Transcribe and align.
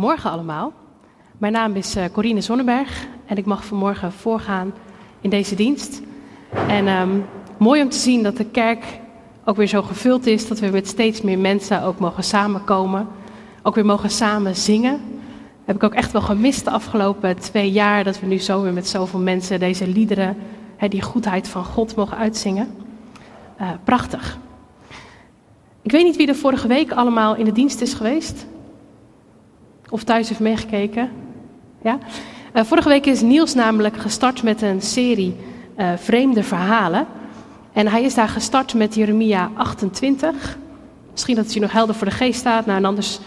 Goedemorgen 0.00 0.30
allemaal. 0.30 0.72
Mijn 1.38 1.52
naam 1.52 1.74
is 1.74 1.96
uh, 1.96 2.04
Corine 2.12 2.40
Zonneberg 2.40 3.06
en 3.26 3.36
ik 3.36 3.44
mag 3.44 3.64
vanmorgen 3.64 4.12
voorgaan 4.12 4.72
in 5.20 5.30
deze 5.30 5.54
dienst. 5.54 6.02
En 6.68 6.88
um, 6.88 7.24
mooi 7.58 7.82
om 7.82 7.88
te 7.88 7.98
zien 7.98 8.22
dat 8.22 8.36
de 8.36 8.44
kerk 8.44 8.84
ook 9.44 9.56
weer 9.56 9.66
zo 9.66 9.82
gevuld 9.82 10.26
is, 10.26 10.48
dat 10.48 10.58
we 10.58 10.66
met 10.66 10.88
steeds 10.88 11.20
meer 11.20 11.38
mensen 11.38 11.82
ook 11.82 11.98
mogen 11.98 12.24
samenkomen. 12.24 13.08
Ook 13.62 13.74
weer 13.74 13.86
mogen 13.86 14.10
samen 14.10 14.56
zingen. 14.56 15.00
Heb 15.64 15.76
ik 15.76 15.82
ook 15.82 15.94
echt 15.94 16.12
wel 16.12 16.22
gemist 16.22 16.64
de 16.64 16.70
afgelopen 16.70 17.38
twee 17.38 17.70
jaar, 17.70 18.04
dat 18.04 18.20
we 18.20 18.26
nu 18.26 18.38
zo 18.38 18.62
weer 18.62 18.72
met 18.72 18.88
zoveel 18.88 19.20
mensen 19.20 19.58
deze 19.58 19.88
liederen, 19.88 20.36
die 20.88 21.02
goedheid 21.02 21.48
van 21.48 21.64
God 21.64 21.96
mogen 21.96 22.16
uitzingen. 22.16 22.74
Uh, 23.60 23.70
prachtig. 23.84 24.38
Ik 25.82 25.90
weet 25.90 26.04
niet 26.04 26.16
wie 26.16 26.28
er 26.28 26.34
vorige 26.34 26.68
week 26.68 26.92
allemaal 26.92 27.36
in 27.36 27.44
de 27.44 27.52
dienst 27.52 27.80
is 27.80 27.94
geweest. 27.94 28.46
Of 29.90 30.04
thuis 30.04 30.28
heeft 30.28 30.40
meegekeken. 30.40 31.10
Ja? 31.82 31.98
Uh, 32.54 32.64
vorige 32.64 32.88
week 32.88 33.06
is 33.06 33.20
Niels 33.20 33.54
namelijk 33.54 33.96
gestart 33.96 34.42
met 34.42 34.62
een 34.62 34.82
serie 34.82 35.36
uh, 35.78 35.92
vreemde 35.96 36.42
verhalen. 36.42 37.06
En 37.72 37.88
hij 37.88 38.02
is 38.02 38.14
daar 38.14 38.28
gestart 38.28 38.74
met 38.74 38.94
Jeremia 38.94 39.50
28. 39.54 40.58
Misschien 41.10 41.34
dat 41.34 41.44
het 41.44 41.54
je 41.54 41.60
nog 41.60 41.72
helder 41.72 41.94
voor 41.94 42.06
de 42.06 42.12
geest 42.12 42.38
staat. 42.38 42.66
Nou, 42.66 42.78
en 42.78 42.84
anders 42.84 43.18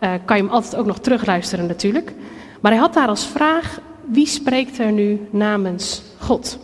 uh, 0.00 0.10
kan 0.24 0.36
je 0.36 0.42
hem 0.42 0.52
altijd 0.52 0.76
ook 0.76 0.86
nog 0.86 0.98
terugluisteren 0.98 1.66
natuurlijk. 1.66 2.12
Maar 2.60 2.72
hij 2.72 2.80
had 2.80 2.94
daar 2.94 3.08
als 3.08 3.26
vraag, 3.26 3.80
wie 4.10 4.26
spreekt 4.26 4.78
er 4.78 4.92
nu 4.92 5.28
namens 5.30 6.02
God? 6.18 6.58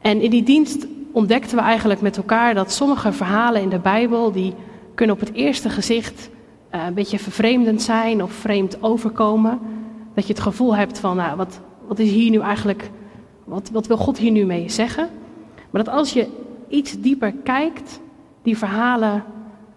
En 0.00 0.20
in 0.20 0.30
die 0.30 0.42
dienst 0.42 0.86
ontdekten 1.12 1.56
we 1.56 1.62
eigenlijk 1.62 2.00
met 2.00 2.16
elkaar 2.16 2.54
dat 2.54 2.72
sommige 2.72 3.12
verhalen 3.12 3.62
in 3.62 3.68
de 3.68 3.78
Bijbel, 3.78 4.32
die 4.32 4.54
kunnen 4.94 5.14
op 5.14 5.20
het 5.20 5.32
eerste 5.32 5.70
gezicht 5.70 6.28
uh, 6.74 6.84
een 6.86 6.94
beetje 6.94 7.18
vervreemdend 7.18 7.82
zijn 7.82 8.22
of 8.22 8.32
vreemd 8.32 8.82
overkomen. 8.82 9.60
Dat 10.14 10.26
je 10.26 10.32
het 10.32 10.42
gevoel 10.42 10.76
hebt 10.76 10.98
van, 10.98 11.16
nou, 11.16 11.36
wat, 11.36 11.60
wat 11.86 11.98
is 11.98 12.10
hier 12.10 12.30
nu 12.30 12.40
eigenlijk, 12.40 12.90
wat, 13.44 13.70
wat 13.70 13.86
wil 13.86 13.96
God 13.96 14.18
hier 14.18 14.30
nu 14.30 14.44
mee 14.44 14.68
zeggen? 14.68 15.08
Maar 15.70 15.84
dat 15.84 15.94
als 15.94 16.12
je 16.12 16.28
iets 16.68 17.00
dieper 17.00 17.32
kijkt, 17.32 18.00
die 18.42 18.58
verhalen 18.58 19.24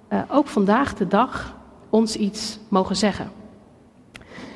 uh, 0.10 0.20
ook 0.28 0.48
vandaag 0.48 0.94
de 0.94 1.08
dag 1.08 1.56
ons 1.90 2.16
iets 2.16 2.60
mogen 2.70 2.96
zeggen. 2.96 3.32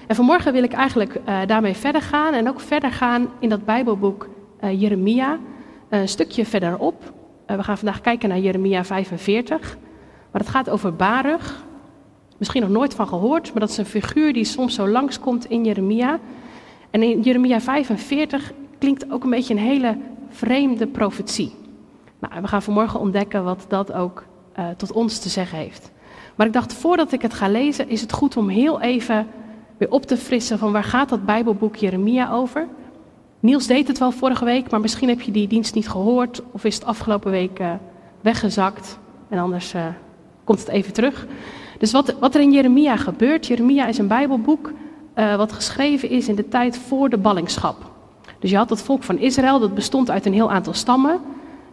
En 0.07 0.15
vanmorgen 0.15 0.53
wil 0.53 0.63
ik 0.63 0.73
eigenlijk 0.73 1.15
uh, 1.15 1.39
daarmee 1.45 1.73
verder 1.73 2.01
gaan 2.01 2.33
en 2.33 2.49
ook 2.49 2.59
verder 2.59 2.91
gaan 2.91 3.27
in 3.39 3.49
dat 3.49 3.65
Bijbelboek 3.65 4.29
Jeremia, 4.61 5.37
een 5.89 6.07
stukje 6.07 6.45
verderop. 6.45 7.13
we 7.45 7.63
gaan 7.63 7.77
vandaag 7.77 8.01
kijken 8.01 8.29
naar 8.29 8.39
Jeremia 8.39 8.83
45, 8.83 9.77
maar 10.31 10.41
het 10.41 10.49
gaat 10.49 10.69
over 10.69 10.95
Baruch, 10.95 11.65
misschien 12.37 12.61
nog 12.61 12.69
nooit 12.69 12.93
van 12.93 13.07
gehoord, 13.07 13.51
maar 13.51 13.59
dat 13.59 13.69
is 13.69 13.77
een 13.77 13.85
figuur 13.85 14.33
die 14.33 14.43
soms 14.43 14.75
zo 14.75 14.87
langskomt 14.87 15.49
in 15.49 15.65
Jeremia. 15.65 16.19
En 16.89 17.03
in 17.03 17.21
Jeremia 17.21 17.61
45 17.61 18.51
klinkt 18.77 19.11
ook 19.11 19.23
een 19.23 19.29
beetje 19.29 19.53
een 19.53 19.59
hele 19.59 19.97
vreemde 20.29 20.87
profetie. 20.87 21.53
Nou, 22.19 22.41
we 22.41 22.47
gaan 22.47 22.61
vanmorgen 22.61 22.99
ontdekken 22.99 23.43
wat 23.43 23.65
dat 23.67 23.93
ook 23.93 24.23
uh, 24.59 24.69
tot 24.77 24.91
ons 24.91 25.19
te 25.19 25.29
zeggen 25.29 25.57
heeft. 25.57 25.91
Maar 26.35 26.47
ik 26.47 26.53
dacht, 26.53 26.73
voordat 26.73 27.11
ik 27.11 27.21
het 27.21 27.33
ga 27.33 27.47
lezen, 27.47 27.89
is 27.89 28.01
het 28.01 28.11
goed 28.11 28.37
om 28.37 28.49
heel 28.49 28.81
even 28.81 29.27
weer 29.77 29.91
op 29.91 30.05
te 30.05 30.17
frissen 30.17 30.57
van 30.59 30.71
waar 30.71 30.83
gaat 30.83 31.09
dat 31.09 31.25
Bijbelboek 31.25 31.75
Jeremia 31.75 32.31
over? 32.31 32.67
Niels 33.39 33.67
deed 33.67 33.87
het 33.87 33.97
wel 33.97 34.11
vorige 34.11 34.45
week, 34.45 34.69
maar 34.69 34.79
misschien 34.79 35.09
heb 35.09 35.21
je 35.21 35.31
die 35.31 35.47
dienst 35.47 35.75
niet 35.75 35.89
gehoord 35.89 36.41
of 36.51 36.63
is 36.63 36.75
het 36.75 36.85
afgelopen 36.85 37.31
week 37.31 37.59
uh, 37.59 37.73
weggezakt. 38.21 38.99
En 39.29 39.39
anders 39.39 39.73
uh, 39.73 39.85
komt 40.43 40.59
het 40.59 40.67
even 40.67 40.93
terug. 40.93 41.27
Dus 41.85 41.93
wat, 41.93 42.15
wat 42.19 42.35
er 42.35 42.41
in 42.41 42.51
Jeremia 42.51 42.95
gebeurt, 42.95 43.47
Jeremia 43.47 43.87
is 43.87 43.97
een 43.97 44.07
Bijbelboek 44.07 44.71
uh, 45.15 45.35
wat 45.35 45.51
geschreven 45.51 46.09
is 46.09 46.27
in 46.27 46.35
de 46.35 46.47
tijd 46.47 46.77
voor 46.77 47.09
de 47.09 47.17
ballingschap. 47.17 47.75
Dus 48.39 48.49
je 48.49 48.57
had 48.57 48.69
het 48.69 48.81
volk 48.81 49.03
van 49.03 49.17
Israël, 49.17 49.59
dat 49.59 49.73
bestond 49.73 50.11
uit 50.11 50.25
een 50.25 50.33
heel 50.33 50.51
aantal 50.51 50.73
stammen. 50.73 51.19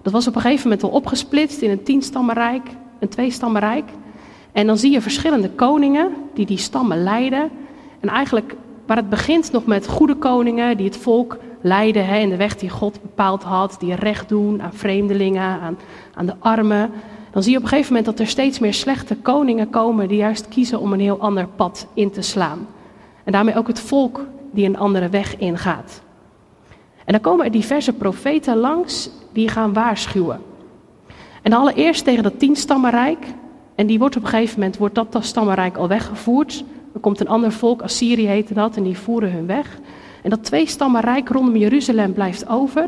Dat 0.02 0.12
was 0.12 0.26
op 0.26 0.34
een 0.34 0.40
gegeven 0.40 0.62
moment 0.62 0.82
al 0.82 0.90
opgesplitst 0.90 1.60
in 1.60 1.70
een 1.70 1.82
tienstammenrijk, 1.82 2.62
een 2.98 3.08
tweestammenrijk. 3.08 3.90
En 4.52 4.66
dan 4.66 4.78
zie 4.78 4.92
je 4.92 5.00
verschillende 5.00 5.50
koningen 5.50 6.08
die 6.34 6.46
die 6.46 6.58
stammen 6.58 7.02
leiden. 7.02 7.50
En 8.00 8.08
eigenlijk 8.08 8.56
waar 8.86 8.96
het 8.96 9.10
begint 9.10 9.52
nog 9.52 9.66
met 9.66 9.88
goede 9.88 10.14
koningen 10.14 10.76
die 10.76 10.86
het 10.86 10.96
volk 10.96 11.38
leiden 11.62 12.06
hè, 12.06 12.18
in 12.18 12.28
de 12.28 12.36
weg 12.36 12.56
die 12.56 12.70
God 12.70 13.02
bepaald 13.02 13.42
had, 13.42 13.76
die 13.78 13.94
recht 13.94 14.28
doen 14.28 14.62
aan 14.62 14.74
vreemdelingen, 14.74 15.60
aan, 15.60 15.78
aan 16.14 16.26
de 16.26 16.34
armen 16.38 16.90
dan 17.32 17.42
zie 17.42 17.52
je 17.52 17.58
op 17.58 17.62
een 17.62 17.68
gegeven 17.68 17.94
moment 17.94 18.10
dat 18.10 18.20
er 18.20 18.26
steeds 18.26 18.58
meer 18.58 18.74
slechte 18.74 19.16
koningen 19.16 19.70
komen 19.70 20.08
die 20.08 20.16
juist 20.16 20.48
kiezen 20.48 20.80
om 20.80 20.92
een 20.92 21.00
heel 21.00 21.20
ander 21.20 21.46
pad 21.46 21.86
in 21.94 22.10
te 22.10 22.22
slaan. 22.22 22.66
En 23.24 23.32
daarmee 23.32 23.56
ook 23.56 23.66
het 23.66 23.80
volk 23.80 24.26
die 24.50 24.66
een 24.66 24.78
andere 24.78 25.08
weg 25.08 25.36
ingaat. 25.36 26.02
En 27.04 27.12
dan 27.12 27.20
komen 27.20 27.44
er 27.44 27.50
diverse 27.50 27.92
profeten 27.92 28.56
langs 28.56 29.10
die 29.32 29.48
gaan 29.48 29.72
waarschuwen. 29.72 30.40
En 31.42 31.52
allereerst 31.52 32.04
tegen 32.04 32.22
dat 32.22 32.38
tienstammenrijk. 32.38 33.26
En 33.74 33.86
die 33.86 33.98
wordt 33.98 34.16
op 34.16 34.22
een 34.22 34.28
gegeven 34.28 34.58
moment, 34.58 34.76
wordt 34.76 34.94
dat 34.94 35.16
stammenrijk 35.20 35.76
al 35.76 35.88
weggevoerd. 35.88 36.64
Er 36.94 37.00
komt 37.00 37.20
een 37.20 37.28
ander 37.28 37.52
volk, 37.52 37.82
Assyrië 37.82 38.26
heette 38.26 38.54
dat, 38.54 38.76
en 38.76 38.82
die 38.82 38.98
voeren 38.98 39.32
hun 39.32 39.46
weg. 39.46 39.78
En 40.22 40.30
dat 40.30 40.44
tweestammenrijk 40.44 41.28
rondom 41.28 41.56
Jeruzalem 41.56 42.12
blijft 42.12 42.48
over. 42.48 42.82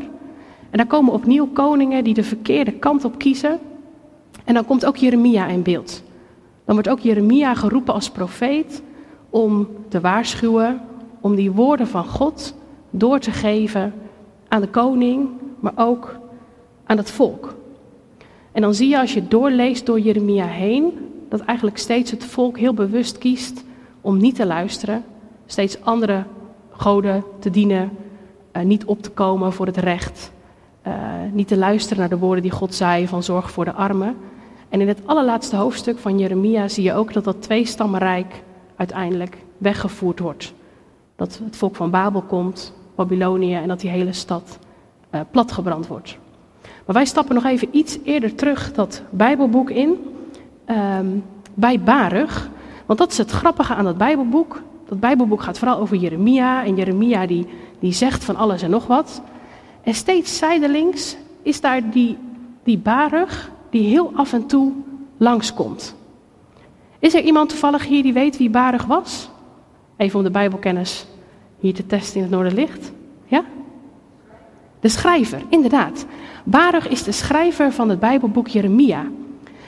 En 0.69 0.77
daar 0.77 0.85
komen 0.85 1.13
opnieuw 1.13 1.47
koningen 1.47 2.03
die 2.03 2.13
de 2.13 2.23
verkeerde 2.23 2.71
kant 2.71 3.05
op 3.05 3.17
kiezen. 3.17 3.59
En 4.45 4.53
dan 4.53 4.65
komt 4.65 4.85
ook 4.85 4.95
Jeremia 4.95 5.47
in 5.47 5.63
beeld. 5.63 6.03
Dan 6.65 6.75
wordt 6.75 6.89
ook 6.89 6.99
Jeremia 6.99 7.53
geroepen 7.53 7.93
als 7.93 8.09
profeet 8.09 8.81
om 9.29 9.67
te 9.87 9.99
waarschuwen, 9.99 10.81
om 11.21 11.35
die 11.35 11.51
woorden 11.51 11.87
van 11.87 12.05
God 12.05 12.55
door 12.89 13.19
te 13.19 13.31
geven 13.31 13.93
aan 14.47 14.61
de 14.61 14.67
koning, 14.67 15.29
maar 15.59 15.73
ook 15.75 16.19
aan 16.85 16.97
het 16.97 17.11
volk. 17.11 17.55
En 18.51 18.61
dan 18.61 18.73
zie 18.73 18.89
je 18.89 18.99
als 18.99 19.13
je 19.13 19.27
doorleest 19.27 19.85
door 19.85 19.99
Jeremia 19.99 20.45
heen, 20.45 20.93
dat 21.29 21.39
eigenlijk 21.39 21.77
steeds 21.77 22.11
het 22.11 22.23
volk 22.23 22.57
heel 22.57 22.73
bewust 22.73 23.17
kiest 23.17 23.63
om 24.01 24.17
niet 24.17 24.35
te 24.35 24.45
luisteren, 24.45 25.03
steeds 25.45 25.81
andere 25.81 26.23
goden 26.71 27.23
te 27.39 27.49
dienen, 27.49 27.91
uh, 28.53 28.63
niet 28.63 28.85
op 28.85 29.01
te 29.01 29.09
komen 29.09 29.53
voor 29.53 29.65
het 29.65 29.77
recht, 29.77 30.31
uh, 30.87 30.93
niet 31.31 31.47
te 31.47 31.57
luisteren 31.57 31.99
naar 31.99 32.09
de 32.09 32.17
woorden 32.17 32.41
die 32.41 32.51
God 32.51 32.75
zei 32.75 33.07
van 33.07 33.23
zorg 33.23 33.51
voor 33.51 33.65
de 33.65 33.73
armen. 33.73 34.15
En 34.69 34.81
in 34.81 34.87
het 34.87 35.01
allerlaatste 35.05 35.55
hoofdstuk 35.55 35.97
van 35.97 36.19
Jeremia 36.19 36.67
zie 36.67 36.83
je 36.83 36.93
ook 36.93 37.13
dat 37.13 37.23
dat 37.23 37.41
tweestammenrijk 37.41 38.43
uiteindelijk 38.75 39.37
weggevoerd 39.57 40.19
wordt. 40.19 40.53
Dat 41.15 41.39
het 41.43 41.55
volk 41.55 41.75
van 41.75 41.89
Babel 41.89 42.21
komt, 42.21 42.73
Babylonië, 42.95 43.53
en 43.53 43.67
dat 43.67 43.79
die 43.79 43.89
hele 43.89 44.13
stad 44.13 44.59
uh, 45.11 45.21
platgebrand 45.31 45.87
wordt. 45.87 46.17
Maar 46.61 46.95
wij 46.95 47.05
stappen 47.05 47.35
nog 47.35 47.45
even 47.45 47.67
iets 47.71 47.97
eerder 48.03 48.35
terug 48.35 48.73
dat 48.73 49.01
Bijbelboek 49.09 49.69
in, 49.69 49.97
um, 50.69 51.23
bij 51.53 51.79
Baruch. 51.79 52.49
Want 52.85 52.99
dat 52.99 53.11
is 53.11 53.17
het 53.17 53.31
grappige 53.31 53.73
aan 53.73 53.83
dat 53.85 53.97
Bijbelboek. 53.97 54.61
Dat 54.87 54.99
Bijbelboek 54.99 55.41
gaat 55.41 55.57
vooral 55.59 55.79
over 55.79 55.97
Jeremia. 55.97 56.63
En 56.63 56.75
Jeremia 56.75 57.25
die, 57.25 57.47
die 57.79 57.93
zegt 57.93 58.23
van 58.23 58.35
alles 58.35 58.61
en 58.61 58.69
nog 58.69 58.87
wat. 58.87 59.21
En 59.83 59.93
steeds 59.93 60.37
zijdelings 60.37 61.17
is 61.41 61.61
daar 61.61 61.89
die, 61.89 62.17
die 62.63 62.77
Baruch, 62.77 63.51
die 63.75 63.87
heel 63.87 64.11
af 64.15 64.33
en 64.33 64.45
toe 64.45 64.71
langskomt. 65.17 65.95
Is 66.99 67.13
er 67.13 67.23
iemand 67.23 67.49
toevallig 67.49 67.85
hier 67.85 68.03
die 68.03 68.13
weet 68.13 68.37
wie 68.37 68.49
Baruch 68.49 68.85
was? 68.85 69.29
Even 69.97 70.17
om 70.19 70.25
de 70.25 70.31
Bijbelkennis 70.31 71.07
hier 71.59 71.73
te 71.73 71.85
testen 71.85 72.15
in 72.15 72.21
het 72.21 72.31
Noorderlicht. 72.31 72.91
Ja? 73.25 73.43
De 74.79 74.89
schrijver, 74.89 75.41
inderdaad. 75.49 76.05
Baruch 76.43 76.87
is 76.87 77.03
de 77.03 77.11
schrijver 77.11 77.71
van 77.71 77.89
het 77.89 77.99
Bijbelboek 77.99 78.47
Jeremia. 78.47 79.05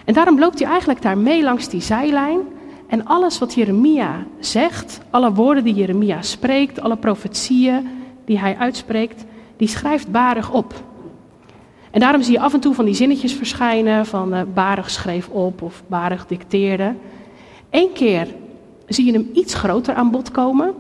En 0.06 0.14
daarom 0.14 0.40
loopt 0.40 0.60
hij 0.60 0.68
eigenlijk 0.68 1.02
daar 1.02 1.18
mee 1.18 1.44
langs 1.44 1.70
die 1.70 1.82
zijlijn. 1.82 2.40
En 2.88 3.06
alles 3.06 3.40
wat 3.40 3.54
Jeremia 3.54 4.26
zegt, 4.40 5.00
alle 5.10 5.34
woorden 5.34 5.64
die 5.64 5.74
Jeremia 5.74 6.22
spreekt, 6.22 6.82
alle 6.82 6.98
profetieën 6.98 7.90
die 8.26 8.40
hij 8.40 8.58
uitspreekt, 8.58 9.26
die 9.58 9.68
schrijft 9.68 10.12
Baruch 10.12 10.52
op. 10.52 10.87
En 11.92 12.00
daarom 12.00 12.22
zie 12.22 12.34
je 12.34 12.40
af 12.40 12.54
en 12.54 12.60
toe 12.60 12.74
van 12.74 12.86
die 12.86 12.94
zinnetjes 12.94 13.34
verschijnen 13.34 14.06
van 14.06 14.34
uh, 14.34 14.42
Barig 14.54 14.90
schreef 14.90 15.30
op 15.30 15.62
of 15.62 15.84
Barig 15.88 16.26
dicteerde. 16.28 16.94
Eén 17.70 17.94
keer 17.94 18.28
zie 18.88 19.06
je 19.06 19.12
hem 19.12 19.30
iets 19.34 19.54
groter 19.54 19.94
aan 19.94 20.12
bod 20.12 20.32
komen. 20.32 20.74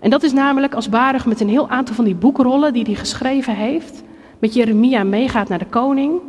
En 0.00 0.10
dat 0.10 0.22
is 0.22 0.32
namelijk 0.32 0.74
als 0.74 0.88
Barig 0.88 1.26
met 1.26 1.40
een 1.40 1.48
heel 1.48 1.68
aantal 1.68 1.94
van 1.94 2.04
die 2.04 2.14
boekrollen 2.14 2.72
die 2.72 2.84
hij 2.84 2.94
geschreven 2.94 3.54
heeft, 3.54 4.02
met 4.38 4.54
Jeremia 4.54 5.04
meegaat 5.04 5.48
naar 5.48 5.58
de 5.58 5.66
koning. 5.66 6.20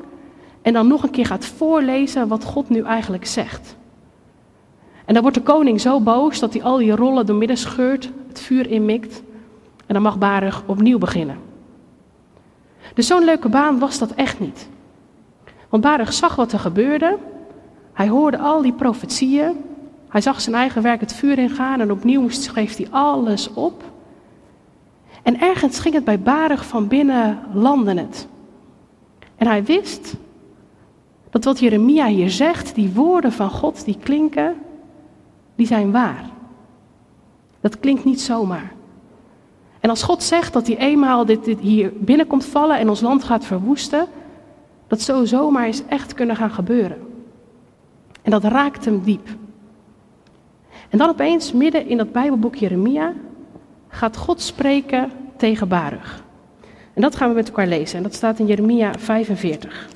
En 0.62 0.74
dan 0.74 0.88
nog 0.88 1.04
een 1.04 1.10
keer 1.10 1.26
gaat 1.26 1.46
voorlezen 1.46 2.28
wat 2.28 2.44
God 2.44 2.70
nu 2.70 2.82
eigenlijk 2.82 3.26
zegt. 3.26 3.76
En 5.06 5.14
dan 5.14 5.22
wordt 5.22 5.38
de 5.38 5.44
koning 5.44 5.82
zo 5.82 6.00
boos 6.00 6.40
dat 6.40 6.54
hij 6.54 6.64
al 6.64 6.78
die 6.78 6.96
rollen 6.96 7.26
doormidden 7.26 7.58
scheurt, 7.58 8.10
het 8.28 8.40
vuur 8.40 8.70
inmikt. 8.70 9.22
En 9.86 9.94
dan 9.94 10.02
mag 10.02 10.18
Barig 10.18 10.64
opnieuw 10.66 10.98
beginnen. 10.98 11.47
Dus 12.94 13.08
zo'n 13.08 13.24
leuke 13.24 13.50
baan 13.50 13.80
was 13.80 13.98
dat 13.98 14.12
echt 14.12 14.40
niet. 14.40 14.70
Want 15.70 15.84
Baruch 15.84 16.14
zag 16.14 16.36
wat 16.36 16.52
er 16.52 16.60
gebeurde. 16.60 17.18
Hij 17.94 18.08
hoorde 18.08 18.38
al 18.38 18.62
die 18.62 18.74
profetieën. 18.74 19.56
Hij 20.10 20.22
zag 20.22 20.42
zijn 20.42 20.56
eigen 20.56 20.82
werk 20.82 21.00
het 21.00 21.14
vuur 21.14 21.38
ingaan 21.38 21.80
en 21.80 21.92
opnieuw 21.92 22.30
schreef 22.30 22.78
hij 22.78 22.88
alles 22.90 23.54
op. 23.54 23.84
En 25.24 25.40
ergens 25.40 25.80
ging 25.80 25.94
het 25.94 26.04
bij 26.04 26.20
Barig 26.20 26.66
van 26.66 26.88
binnen 26.88 27.40
landen 27.54 27.98
het. 27.98 28.28
En 29.36 29.48
hij 29.48 29.64
wist 29.64 30.16
dat 31.30 31.44
wat 31.44 31.60
Jeremia 31.60 32.08
hier 32.08 32.30
zegt, 32.30 32.76
die 32.76 32.94
woorden 32.94 33.32
van 33.32 33.50
God, 33.50 33.86
die 33.86 33.98
klinken, 34.00 34.56
die 35.56 35.68
zijn 35.68 35.92
waar. 35.92 36.26
Dat 37.60 37.80
klinkt 37.80 38.06
niet 38.06 38.22
zomaar. 38.22 38.72
En 39.88 39.94
als 39.94 40.04
God 40.04 40.24
zegt 40.24 40.54
dat 40.54 40.68
hij 40.68 40.78
eenmaal 40.78 41.26
dit, 41.26 41.60
hier 41.60 41.92
binnenkomt 41.96 42.46
vallen 42.46 42.78
en 42.78 42.90
ons 42.90 43.02
land 43.02 43.24
gaat 43.24 43.46
verwoesten, 43.46 44.08
dat 44.88 45.02
zo 45.02 45.26
zomaar 45.26 45.68
is 45.68 45.86
echt 45.86 46.14
kunnen 46.14 46.36
gaan 46.36 46.52
gebeuren. 46.52 46.98
En 48.22 48.32
dat 48.32 48.44
raakt 48.44 48.86
hem 48.86 49.04
diep. 49.04 49.28
En 50.90 50.98
dan 50.98 51.10
opeens, 51.10 51.54
midden 51.54 51.88
in 51.88 51.98
dat 51.98 52.12
Bijbelboek 52.12 52.56
Jeremia, 52.56 53.14
gaat 53.88 54.18
God 54.18 54.42
spreken 54.42 55.12
tegen 55.38 55.68
Baruch. 55.68 56.24
En 56.94 57.02
dat 57.02 57.16
gaan 57.16 57.30
we 57.30 57.36
met 57.36 57.48
elkaar 57.48 57.68
lezen. 57.68 57.98
En 57.98 58.04
dat 58.04 58.14
staat 58.14 58.40
in 58.40 58.46
Jeremia 58.46 58.94
45. 58.98 59.90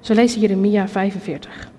Zo 0.00 0.14
lezen 0.14 0.40
Jeremia 0.40 0.88
45. 0.88 1.71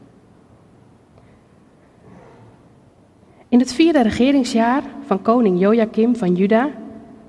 In 3.54 3.60
het 3.60 3.74
vierde 3.74 4.02
regeringsjaar 4.02 4.84
van 5.06 5.22
koning 5.22 5.60
Joachim 5.60 6.16
van 6.16 6.36
Juda, 6.36 6.70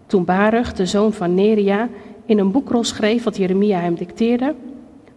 toen 0.07 0.25
Baruch, 0.25 0.73
de 0.73 0.87
zoon 0.87 1.13
van 1.13 1.35
Neria, 1.35 1.89
in 2.27 2.39
een 2.39 2.51
boekrol 2.51 2.85
schreef 2.85 3.25
wat 3.25 3.37
Jeremia 3.37 3.81
hem 3.81 3.95
dicteerde, 3.95 4.55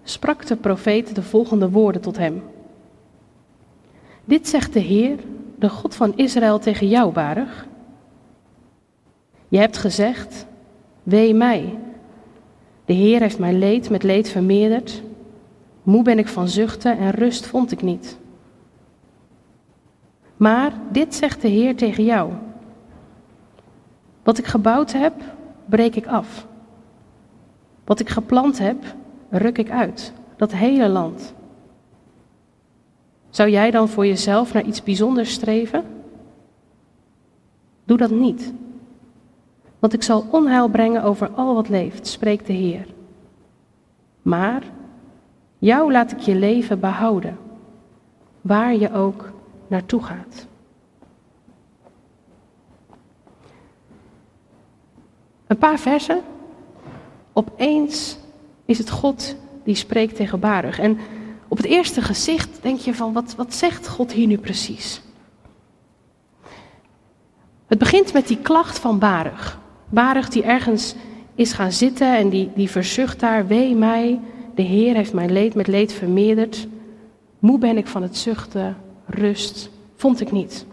sprak 0.04 0.46
de 0.46 0.56
profeet 0.56 1.16
de 1.16 1.22
volgende 1.22 1.70
woorden 1.70 2.02
tot 2.02 2.18
hem. 2.18 2.44
Dit 4.26 4.48
zegt 4.48 4.74
de 4.74 4.80
Heer, 4.80 5.18
de 5.60 5.70
God 5.70 5.96
van 5.96 6.14
Israël 6.16 6.60
tegen 6.60 6.88
jou, 6.88 7.12
Baruch. 7.12 7.68
Je 9.48 9.58
hebt 9.58 9.78
gezegd, 9.78 10.46
wee 11.04 11.34
mij. 11.34 11.78
De 12.86 12.94
Heer 12.94 13.20
heeft 13.20 13.40
mijn 13.40 13.60
leed 13.60 13.90
met 13.90 14.04
leed 14.04 14.30
vermeerderd. 14.30 15.02
Moe 15.84 16.04
ben 16.04 16.20
ik 16.20 16.28
van 16.28 16.48
zuchten 16.48 16.98
en 16.98 17.12
rust 17.12 17.46
vond 17.46 17.72
ik 17.72 17.82
niet. 17.82 18.18
Maar 20.38 20.74
dit 20.92 21.16
zegt 21.16 21.42
de 21.42 21.48
Heer 21.48 21.76
tegen 21.76 22.04
jou. 22.04 22.32
Wat 24.24 24.38
ik 24.38 24.46
gebouwd 24.46 24.92
heb, 24.92 25.14
breek 25.66 25.96
ik 25.96 26.08
af. 26.08 26.48
Wat 27.86 28.00
ik 28.00 28.10
geplant 28.10 28.60
heb, 28.60 28.78
ruk 29.30 29.58
ik 29.58 29.70
uit. 29.70 30.14
Dat 30.36 30.52
hele 30.52 30.90
land. 30.90 31.34
Zou 33.30 33.50
jij 33.50 33.72
dan 33.72 33.90
voor 33.90 34.06
jezelf 34.06 34.54
naar 34.54 34.64
iets 34.64 34.84
bijzonders 34.84 35.32
streven? 35.32 35.84
Doe 37.84 37.98
dat 37.98 38.10
niet. 38.10 38.54
Want 39.80 39.94
ik 39.94 40.04
zal 40.04 40.26
onheil 40.32 40.68
brengen 40.68 41.04
over 41.04 41.30
al 41.30 41.54
wat 41.54 41.70
leeft, 41.70 42.08
spreekt 42.08 42.48
de 42.48 42.54
Heer. 42.54 42.86
Maar 44.22 44.64
jou 45.58 45.92
laat 45.92 46.12
ik 46.12 46.20
je 46.20 46.36
leven 46.36 46.80
behouden, 46.80 47.38
waar 48.42 48.76
je 48.76 48.94
ook 48.94 49.32
naartoe 49.70 50.04
gaat. 50.04 50.48
Een 55.48 55.58
paar 55.58 55.80
versen. 55.80 56.22
Opeens 57.34 58.18
is 58.66 58.78
het 58.78 58.90
God 58.90 59.36
die 59.64 59.76
spreekt 59.76 60.16
tegen 60.16 60.40
Baruch. 60.40 60.80
En 60.80 60.98
op 61.48 61.58
het 61.58 61.66
eerste 61.66 62.02
gezicht 62.02 62.50
denk 62.62 62.80
je 62.80 62.94
van, 62.94 63.14
wat, 63.14 63.36
wat 63.36 63.54
zegt 63.54 63.88
God 63.88 64.12
hier 64.12 64.28
nu 64.28 64.38
precies? 64.38 65.02
Het 67.68 67.78
begint 67.78 68.14
met 68.14 68.28
die 68.28 68.38
klacht 68.38 68.80
van 68.80 69.00
Baruch. 69.00 69.60
Baruch 69.90 70.30
die 70.30 70.44
ergens 70.44 70.96
is 71.36 71.54
gaan 71.54 71.72
zitten 71.72 72.18
en 72.18 72.30
die, 72.30 72.50
die 72.56 72.70
verzucht 72.70 73.20
daar, 73.20 73.48
wee 73.48 73.76
mij, 73.76 74.20
de 74.56 74.62
Heer 74.62 74.96
heeft 74.96 75.14
mijn 75.14 75.32
leed 75.32 75.56
met 75.56 75.68
leed 75.68 75.94
vermeerderd. 75.94 76.68
Moe 77.40 77.60
ben 77.60 77.78
ik 77.78 77.88
van 77.88 78.02
het 78.02 78.18
zuchten, 78.18 78.78
rust 79.08 79.70
vond 79.96 80.22
ik 80.22 80.32
niet. 80.32 80.66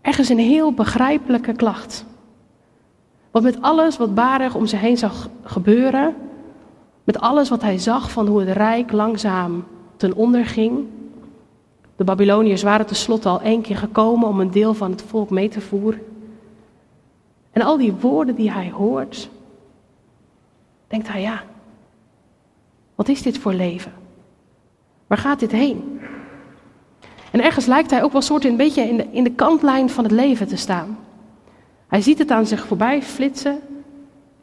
Ergens 0.00 0.28
een 0.28 0.38
heel 0.38 0.72
begrijpelijke 0.72 1.52
klacht. 1.52 2.04
Want 3.30 3.44
met 3.44 3.62
alles 3.62 3.96
wat 3.96 4.14
Baruch 4.14 4.54
om 4.54 4.66
zich 4.66 4.80
heen 4.80 4.98
zag 4.98 5.28
gebeuren, 5.42 6.14
met 7.04 7.20
alles 7.20 7.48
wat 7.48 7.62
hij 7.62 7.78
zag 7.78 8.10
van 8.10 8.26
hoe 8.26 8.40
het 8.40 8.56
rijk 8.56 8.92
langzaam 8.92 9.64
ten 9.96 10.14
onder 10.14 10.46
ging. 10.46 10.86
De 11.96 12.04
Babyloniërs 12.04 12.62
waren 12.62 12.86
tenslotte 12.86 13.28
al 13.28 13.40
één 13.40 13.60
keer 13.62 13.76
gekomen 13.76 14.28
om 14.28 14.40
een 14.40 14.50
deel 14.50 14.74
van 14.74 14.90
het 14.90 15.02
volk 15.02 15.30
mee 15.30 15.48
te 15.48 15.60
voeren. 15.60 16.00
En 17.50 17.62
al 17.62 17.76
die 17.76 17.92
woorden 17.92 18.34
die 18.34 18.50
hij 18.50 18.70
hoort, 18.70 19.30
denkt 20.86 21.08
hij 21.08 21.20
ja, 21.20 21.42
wat 22.94 23.08
is 23.08 23.22
dit 23.22 23.38
voor 23.38 23.52
leven? 23.52 23.92
Waar 25.06 25.18
gaat 25.18 25.40
dit 25.40 25.52
heen? 25.52 26.00
En 27.30 27.44
ergens 27.44 27.66
lijkt 27.66 27.90
hij 27.90 28.02
ook 28.02 28.12
wel 28.12 28.20
soort 28.20 28.44
een 28.44 28.56
beetje 28.56 29.06
in 29.10 29.24
de, 29.24 29.32
kantlijn 29.32 29.90
van 29.90 30.04
het 30.04 30.12
leven 30.12 30.48
te 30.48 30.56
staan. 30.56 30.98
Hij 31.86 32.02
ziet 32.02 32.18
het 32.18 32.30
aan 32.30 32.46
zich 32.46 32.66
voorbij 32.66 33.02
flitsen. 33.02 33.58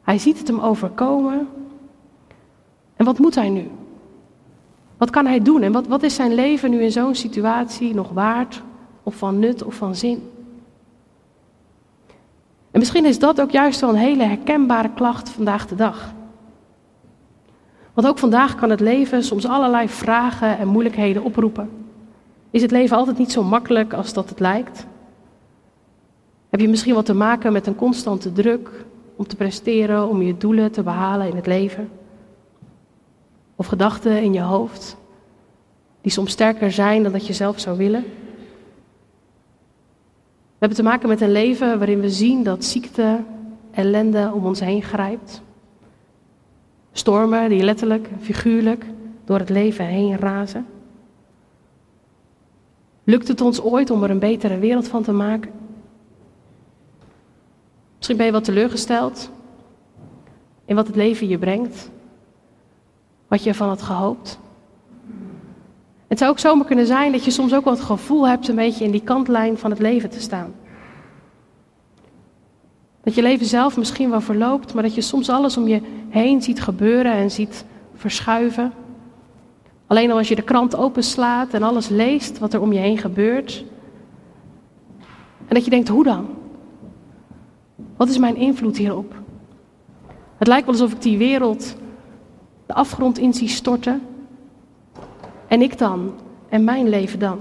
Hij 0.04 0.18
ziet 0.18 0.38
het 0.38 0.48
hem 0.48 0.60
overkomen. 0.60 1.48
En 2.96 3.06
wat 3.06 3.20
moet 3.20 3.36
hij 3.36 3.50
nu? 3.50 3.70
Wat 4.98 5.10
kan 5.10 5.26
hij 5.26 5.42
doen 5.42 5.62
en 5.62 5.72
wat, 5.72 5.88
wat 5.88 6.04
is 6.04 6.16
zijn 6.16 6.34
leven 6.34 6.70
nu 6.70 6.82
in 6.84 6.92
zo'n 6.92 7.16
situatie 7.16 7.94
nog 7.94 8.10
waard 8.10 8.62
of 9.04 9.16
van 9.16 9.40
nut 9.40 9.64
of 9.64 9.76
van 9.76 9.96
zin? 9.96 10.30
En 12.72 12.80
misschien 12.80 13.06
is 13.06 13.20
dat 13.20 13.42
ook 13.42 13.52
juist 13.52 13.82
wel 13.82 13.90
een 13.90 13.96
hele 13.96 14.24
herkenbare 14.24 14.90
klacht 14.94 15.30
vandaag 15.30 15.68
de 15.68 15.76
dag. 15.76 16.14
Want 17.94 18.08
ook 18.08 18.18
vandaag 18.18 18.56
kan 18.56 18.70
het 18.70 18.80
leven 18.80 19.24
soms 19.24 19.48
allerlei 19.48 19.90
vragen 19.90 20.58
en 20.58 20.68
moeilijkheden 20.68 21.24
oproepen. 21.24 21.85
Is 22.56 22.62
het 22.62 22.72
leven 22.72 22.98
altijd 22.98 23.18
niet 23.18 23.32
zo 23.32 23.44
makkelijk 23.44 23.94
als 23.94 24.14
dat 24.14 24.30
het 24.30 24.40
lijkt? 24.40 24.86
Heb 26.50 26.60
je 26.60 26.68
misschien 26.68 26.94
wat 26.94 27.06
te 27.06 27.14
maken 27.14 27.54
met 27.54 27.68
een 27.68 27.76
constante 27.76 28.32
druk 28.32 28.86
om 29.16 29.28
te 29.28 29.36
presteren, 29.36 30.08
om 30.08 30.22
je 30.22 30.38
doelen 30.38 30.72
te 30.72 30.84
behalen 30.84 31.28
in 31.28 31.36
het 31.36 31.46
leven? 31.46 31.90
Of 33.56 33.66
gedachten 33.66 34.22
in 34.22 34.34
je 34.34 34.42
hoofd 34.42 34.98
die 36.02 36.12
soms 36.12 36.32
sterker 36.32 36.72
zijn 36.72 37.04
dan 37.04 37.12
dat 37.12 37.28
je 37.28 37.34
zelf 37.34 37.60
zou 37.60 37.78
willen? 37.78 38.02
We 40.52 40.60
hebben 40.60 40.78
te 40.78 40.84
maken 40.84 41.10
met 41.10 41.22
een 41.22 41.32
leven 41.32 41.78
waarin 41.78 42.00
we 42.00 42.10
zien 42.10 42.44
dat 42.44 42.64
ziekte, 42.64 43.24
ellende 43.72 44.32
om 44.34 44.46
ons 44.46 44.60
heen 44.60 44.84
grijpt. 44.84 45.42
Stormen 46.92 47.50
die 47.50 47.64
letterlijk 47.64 48.10
figuurlijk 48.22 48.86
door 49.26 49.40
het 49.40 49.50
leven 49.50 49.86
heen 49.86 50.18
razen. 50.18 50.66
Lukt 53.06 53.28
het 53.28 53.42
ons 53.42 53.62
ooit 53.62 53.90
om 53.90 54.04
er 54.04 54.10
een 54.10 54.20
betere 54.20 54.60
wereld 54.60 54.88
van 54.88 55.04
te 55.04 55.12
maken? 55.12 55.52
Misschien 57.96 58.18
ben 58.18 58.26
je 58.26 58.32
wat 58.32 58.44
teleurgesteld 58.44 59.30
in 60.66 60.76
wat 60.76 60.88
het 60.88 60.96
leven 60.96 61.28
je 61.28 61.38
brengt, 61.38 61.90
wat 63.28 63.44
je 63.44 63.50
ervan 63.50 63.68
had 63.68 63.82
gehoopt. 63.82 64.40
Het 66.08 66.18
zou 66.18 66.32
ook 66.32 66.40
zomaar 66.40 66.66
kunnen 66.66 66.86
zijn 66.86 67.12
dat 67.12 67.26
je 67.26 67.32
soms 67.32 67.54
ook 67.54 67.64
wel 67.64 67.74
het 67.74 67.84
gevoel 67.84 68.28
hebt 68.28 68.48
een 68.48 68.56
beetje 68.56 68.86
in 68.86 68.92
die 68.92 69.04
kantlijn 69.04 69.58
van 69.58 69.70
het 69.70 69.80
leven 69.80 70.10
te 70.10 70.20
staan. 70.20 70.54
Dat 73.04 73.16
je 73.16 73.22
leven 73.22 73.46
zelf 73.46 73.78
misschien 73.78 74.10
wel 74.10 74.22
verloopt, 74.22 74.74
maar 74.74 74.84
dat 74.84 74.96
je 74.96 75.02
soms 75.02 75.30
alles 75.30 75.58
om 75.58 75.68
je 75.68 75.82
heen 76.10 76.42
ziet 76.42 76.62
gebeuren 76.62 77.12
en 77.12 77.32
ziet 77.32 77.66
verschuiven. 77.96 78.74
Alleen 79.88 80.12
al 80.12 80.18
als 80.18 80.28
je 80.28 80.36
de 80.36 80.42
krant 80.42 80.76
openslaat 80.76 81.54
en 81.54 81.64
alles 81.64 81.90
leest 81.90 82.40
wat 82.40 82.54
er 82.54 82.62
om 82.62 82.74
je 82.74 82.80
heen 82.80 82.98
gebeurt. 82.98 83.66
En 85.48 85.56
dat 85.56 85.64
je 85.64 85.70
denkt, 85.70 85.88
hoe 85.88 86.04
dan? 86.04 86.28
Wat 87.98 88.10
is 88.10 88.18
mijn 88.18 88.36
invloed 88.36 88.78
hierop? 88.78 89.14
Het 90.38 90.48
lijkt 90.48 90.66
wel 90.66 90.74
alsof 90.74 90.92
ik 90.92 91.02
die 91.02 91.18
wereld 91.18 91.76
de 92.66 92.74
afgrond 92.74 93.18
in 93.18 93.34
zie 93.34 93.48
storten. 93.48 94.02
En 95.48 95.62
ik 95.62 95.78
dan? 95.78 96.14
En 96.50 96.64
mijn 96.64 96.90
leven 96.90 97.20
dan? 97.20 97.40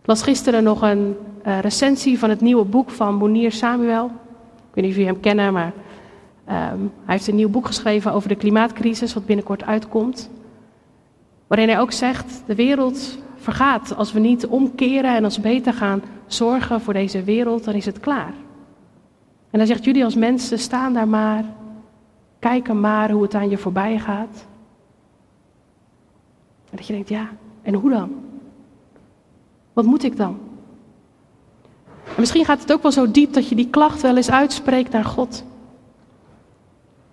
Ik 0.00 0.06
las 0.06 0.22
gisteren 0.22 0.62
nog 0.62 0.82
een 0.82 1.16
uh, 1.46 1.58
recensie 1.58 2.18
van 2.18 2.30
het 2.30 2.40
nieuwe 2.40 2.64
boek 2.64 2.90
van 2.90 3.14
Monier 3.14 3.52
Samuel. 3.52 4.04
Ik 4.06 4.74
weet 4.74 4.84
niet 4.84 4.92
of 4.92 4.98
jullie 4.98 5.12
hem 5.12 5.20
kennen, 5.20 5.52
maar 5.52 5.72
um, 6.50 6.92
hij 7.04 7.14
heeft 7.14 7.26
een 7.26 7.34
nieuw 7.34 7.48
boek 7.48 7.66
geschreven 7.66 8.12
over 8.12 8.28
de 8.28 8.36
klimaatcrisis, 8.36 9.14
wat 9.14 9.26
binnenkort 9.26 9.64
uitkomt. 9.64 10.30
Waarin 11.46 11.68
hij 11.68 11.80
ook 11.80 11.92
zegt: 11.92 12.42
de 12.46 12.54
wereld 12.54 13.18
vergaat. 13.36 13.96
Als 13.96 14.12
we 14.12 14.20
niet 14.20 14.46
omkeren 14.46 15.16
en 15.16 15.24
als 15.24 15.40
beter 15.40 15.72
gaan 15.72 16.02
zorgen 16.26 16.80
voor 16.80 16.92
deze 16.92 17.22
wereld, 17.22 17.64
dan 17.64 17.74
is 17.74 17.86
het 17.86 18.00
klaar. 18.00 18.32
En 19.50 19.58
hij 19.58 19.66
zegt: 19.66 19.84
jullie 19.84 20.04
als 20.04 20.14
mensen 20.14 20.58
staan 20.58 20.92
daar 20.92 21.08
maar 21.08 21.44
Kijken 22.40 22.80
maar 22.80 23.10
hoe 23.10 23.22
het 23.22 23.34
aan 23.34 23.48
je 23.48 23.58
voorbij 23.58 23.98
gaat. 23.98 24.46
En 26.70 26.76
dat 26.76 26.86
je 26.86 26.92
denkt, 26.92 27.08
ja, 27.08 27.28
en 27.62 27.74
hoe 27.74 27.90
dan? 27.90 28.10
Wat 29.72 29.84
moet 29.84 30.02
ik 30.02 30.16
dan? 30.16 30.38
En 32.04 32.20
misschien 32.20 32.44
gaat 32.44 32.60
het 32.60 32.72
ook 32.72 32.82
wel 32.82 32.92
zo 32.92 33.10
diep 33.10 33.32
dat 33.32 33.48
je 33.48 33.54
die 33.54 33.68
klacht 33.70 34.00
wel 34.00 34.16
eens 34.16 34.30
uitspreekt 34.30 34.92
naar 34.92 35.04
God. 35.04 35.44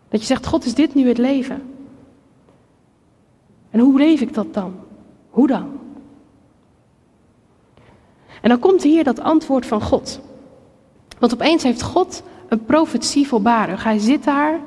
Dat 0.09 0.19
je 0.19 0.25
zegt, 0.25 0.45
God, 0.45 0.65
is 0.65 0.73
dit 0.73 0.93
nu 0.93 1.07
het 1.07 1.17
leven? 1.17 1.61
En 3.69 3.79
hoe 3.79 3.97
leef 3.97 4.21
ik 4.21 4.33
dat 4.33 4.53
dan? 4.53 4.75
Hoe 5.29 5.47
dan? 5.47 5.79
En 8.41 8.49
dan 8.49 8.59
komt 8.59 8.83
hier 8.83 9.03
dat 9.03 9.19
antwoord 9.19 9.65
van 9.65 9.81
God. 9.81 10.19
Want 11.19 11.33
opeens 11.33 11.63
heeft 11.63 11.81
God 11.81 12.23
een 12.49 12.65
profetie 12.65 13.27
voorbarig. 13.27 13.83
Hij 13.83 13.97
zit 13.97 14.23
daar, 14.23 14.59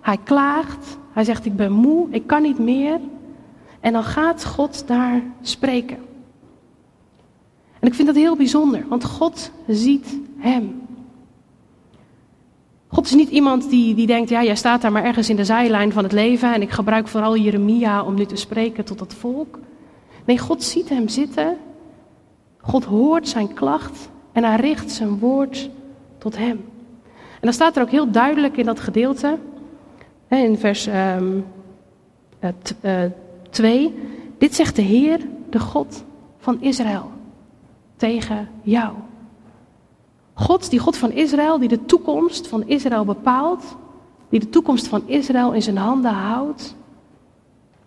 hij 0.00 0.18
klaagt, 0.24 0.98
hij 1.12 1.24
zegt 1.24 1.44
ik 1.44 1.56
ben 1.56 1.72
moe, 1.72 2.06
ik 2.10 2.26
kan 2.26 2.42
niet 2.42 2.58
meer. 2.58 3.00
En 3.80 3.92
dan 3.92 4.04
gaat 4.04 4.44
God 4.44 4.86
daar 4.86 5.22
spreken. 5.42 5.98
En 7.78 7.88
ik 7.88 7.94
vind 7.94 8.06
dat 8.06 8.16
heel 8.16 8.36
bijzonder, 8.36 8.84
want 8.88 9.04
God 9.04 9.50
ziet 9.66 10.18
hem. 10.36 10.87
God 12.88 13.06
is 13.06 13.14
niet 13.14 13.30
iemand 13.30 13.70
die, 13.70 13.94
die 13.94 14.06
denkt, 14.06 14.30
ja, 14.30 14.42
jij 14.42 14.56
staat 14.56 14.82
daar 14.82 14.92
maar 14.92 15.04
ergens 15.04 15.28
in 15.28 15.36
de 15.36 15.44
zijlijn 15.44 15.92
van 15.92 16.02
het 16.02 16.12
leven 16.12 16.54
en 16.54 16.62
ik 16.62 16.70
gebruik 16.70 17.08
vooral 17.08 17.36
Jeremia 17.36 18.02
om 18.02 18.14
nu 18.14 18.26
te 18.26 18.36
spreken 18.36 18.84
tot 18.84 19.00
het 19.00 19.14
volk. 19.14 19.58
Nee, 20.24 20.38
God 20.38 20.62
ziet 20.62 20.88
hem 20.88 21.08
zitten, 21.08 21.56
God 22.60 22.84
hoort 22.84 23.28
zijn 23.28 23.54
klacht 23.54 24.08
en 24.32 24.44
hij 24.44 24.56
richt 24.56 24.90
zijn 24.90 25.18
woord 25.18 25.70
tot 26.18 26.36
hem. 26.36 26.64
En 27.12 27.44
dan 27.44 27.52
staat 27.52 27.76
er 27.76 27.82
ook 27.82 27.90
heel 27.90 28.10
duidelijk 28.10 28.56
in 28.56 28.64
dat 28.64 28.80
gedeelte, 28.80 29.38
in 30.28 30.58
vers 30.58 30.86
um, 30.86 31.44
uh, 32.82 33.04
2, 33.50 33.94
dit 34.38 34.54
zegt 34.54 34.76
de 34.76 34.82
Heer, 34.82 35.20
de 35.50 35.60
God 35.60 36.04
van 36.38 36.60
Israël, 36.60 37.10
tegen 37.96 38.48
jou. 38.62 38.92
God, 40.38 40.70
die 40.70 40.78
God 40.78 40.96
van 40.96 41.12
Israël, 41.12 41.58
die 41.58 41.68
de 41.68 41.84
toekomst 41.84 42.48
van 42.48 42.66
Israël 42.66 43.04
bepaalt, 43.04 43.76
die 44.28 44.40
de 44.40 44.48
toekomst 44.48 44.88
van 44.88 45.08
Israël 45.08 45.52
in 45.52 45.62
zijn 45.62 45.76
handen 45.76 46.12
houdt, 46.12 46.76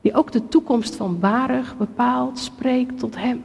die 0.01 0.13
ook 0.13 0.31
de 0.31 0.47
toekomst 0.47 0.95
van 0.95 1.19
Baruch 1.19 1.77
bepaalt, 1.77 2.39
spreekt 2.39 2.99
tot 2.99 3.15
hem. 3.15 3.43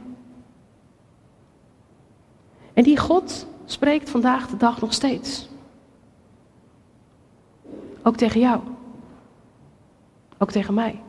En 2.73 2.83
die 2.83 2.97
God 2.97 3.47
spreekt 3.65 4.09
vandaag 4.09 4.49
de 4.49 4.57
dag 4.57 4.81
nog 4.81 4.93
steeds. 4.93 5.49
Ook 8.03 8.15
tegen 8.15 8.39
jou. 8.39 8.59
Ook 10.37 10.51
tegen 10.51 10.73
mij. 10.73 11.01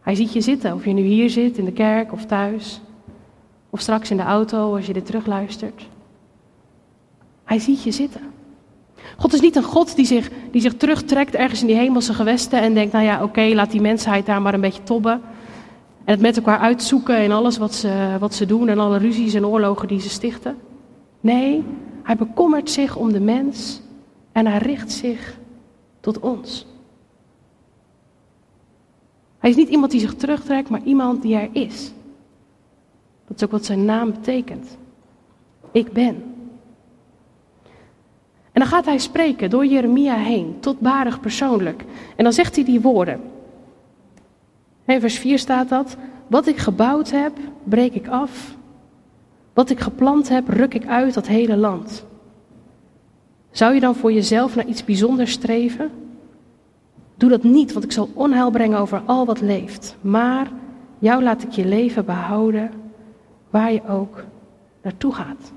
Hij 0.00 0.14
ziet 0.14 0.32
je 0.32 0.40
zitten, 0.40 0.74
of 0.74 0.84
je 0.84 0.92
nu 0.92 1.02
hier 1.02 1.30
zit, 1.30 1.58
in 1.58 1.64
de 1.64 1.72
kerk 1.72 2.12
of 2.12 2.26
thuis. 2.26 2.80
Of 3.70 3.80
straks 3.80 4.10
in 4.10 4.16
de 4.16 4.22
auto 4.22 4.76
als 4.76 4.86
je 4.86 4.92
dit 4.92 5.06
terugluistert. 5.06 5.86
Hij 7.44 7.58
ziet 7.58 7.82
je 7.82 7.90
zitten. 7.90 8.20
God 9.16 9.32
is 9.32 9.40
niet 9.40 9.56
een 9.56 9.62
God 9.62 9.96
die 9.96 10.04
zich, 10.04 10.30
die 10.50 10.60
zich 10.60 10.74
terugtrekt 10.74 11.34
ergens 11.34 11.60
in 11.60 11.66
die 11.66 11.76
hemelse 11.76 12.14
gewesten 12.14 12.60
en 12.60 12.74
denkt, 12.74 12.92
nou 12.92 13.04
ja, 13.04 13.22
oké, 13.22 13.42
laat 13.54 13.70
die 13.70 13.80
mensheid 13.80 14.26
daar 14.26 14.42
maar 14.42 14.54
een 14.54 14.60
beetje 14.60 14.82
tobben. 14.82 15.20
En 16.04 16.12
het 16.12 16.20
met 16.20 16.36
elkaar 16.36 16.58
uitzoeken 16.58 17.16
en 17.16 17.32
alles 17.32 17.58
wat 17.58 17.74
ze, 17.74 18.16
wat 18.20 18.34
ze 18.34 18.46
doen 18.46 18.68
en 18.68 18.78
alle 18.78 18.98
ruzies 18.98 19.34
en 19.34 19.46
oorlogen 19.46 19.88
die 19.88 20.00
ze 20.00 20.08
stichten. 20.08 20.56
Nee, 21.20 21.64
hij 22.02 22.16
bekommert 22.16 22.70
zich 22.70 22.96
om 22.96 23.12
de 23.12 23.20
mens 23.20 23.80
en 24.32 24.46
hij 24.46 24.58
richt 24.58 24.92
zich 24.92 25.38
tot 26.00 26.20
ons. 26.20 26.66
Hij 29.38 29.50
is 29.50 29.56
niet 29.56 29.68
iemand 29.68 29.90
die 29.90 30.00
zich 30.00 30.14
terugtrekt, 30.14 30.68
maar 30.68 30.82
iemand 30.84 31.22
die 31.22 31.36
er 31.36 31.48
is. 31.52 31.92
Dat 33.30 33.38
is 33.38 33.44
ook 33.44 33.50
wat 33.50 33.64
zijn 33.64 33.84
naam 33.84 34.10
betekent. 34.10 34.78
Ik 35.72 35.92
ben. 35.92 36.22
En 38.52 38.60
dan 38.60 38.66
gaat 38.66 38.84
hij 38.84 38.98
spreken 38.98 39.50
door 39.50 39.66
Jeremia 39.66 40.14
heen, 40.14 40.56
tot 40.60 40.80
Barig 40.80 41.20
persoonlijk. 41.20 41.84
En 42.16 42.24
dan 42.24 42.32
zegt 42.32 42.54
hij 42.54 42.64
die 42.64 42.80
woorden. 42.80 43.20
In 44.84 45.00
vers 45.00 45.18
4 45.18 45.38
staat 45.38 45.68
dat. 45.68 45.96
Wat 46.26 46.46
ik 46.46 46.56
gebouwd 46.56 47.10
heb, 47.10 47.32
breek 47.64 47.94
ik 47.94 48.08
af. 48.08 48.56
Wat 49.52 49.70
ik 49.70 49.80
geplant 49.80 50.28
heb, 50.28 50.48
ruk 50.48 50.74
ik 50.74 50.86
uit 50.86 51.14
dat 51.14 51.26
hele 51.26 51.56
land. 51.56 52.06
Zou 53.50 53.74
je 53.74 53.80
dan 53.80 53.94
voor 53.94 54.12
jezelf 54.12 54.54
naar 54.54 54.66
iets 54.66 54.84
bijzonders 54.84 55.32
streven? 55.32 55.90
Doe 57.16 57.30
dat 57.30 57.42
niet, 57.42 57.72
want 57.72 57.84
ik 57.84 57.92
zal 57.92 58.08
onheil 58.14 58.50
brengen 58.50 58.78
over 58.78 59.02
al 59.06 59.26
wat 59.26 59.40
leeft. 59.40 59.96
Maar 60.00 60.50
jou 60.98 61.22
laat 61.22 61.42
ik 61.42 61.50
je 61.50 61.64
leven 61.64 62.04
behouden 62.04 62.80
waar 63.50 63.72
je 63.72 63.88
ook 63.88 64.24
naartoe 64.82 65.14
gaat. 65.14 65.52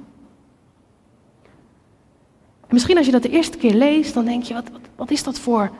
En 2.62 2.80
misschien 2.80 2.98
als 2.98 3.06
je 3.06 3.12
dat 3.12 3.22
de 3.22 3.30
eerste 3.30 3.58
keer 3.58 3.74
leest, 3.74 4.14
dan 4.14 4.26
denk 4.26 4.44
je, 4.44 4.54
wat, 4.54 4.70
wat, 4.70 4.82
wat 4.96 5.12
is 5.12 5.24
dat 5.24 5.40
voor, 5.40 5.72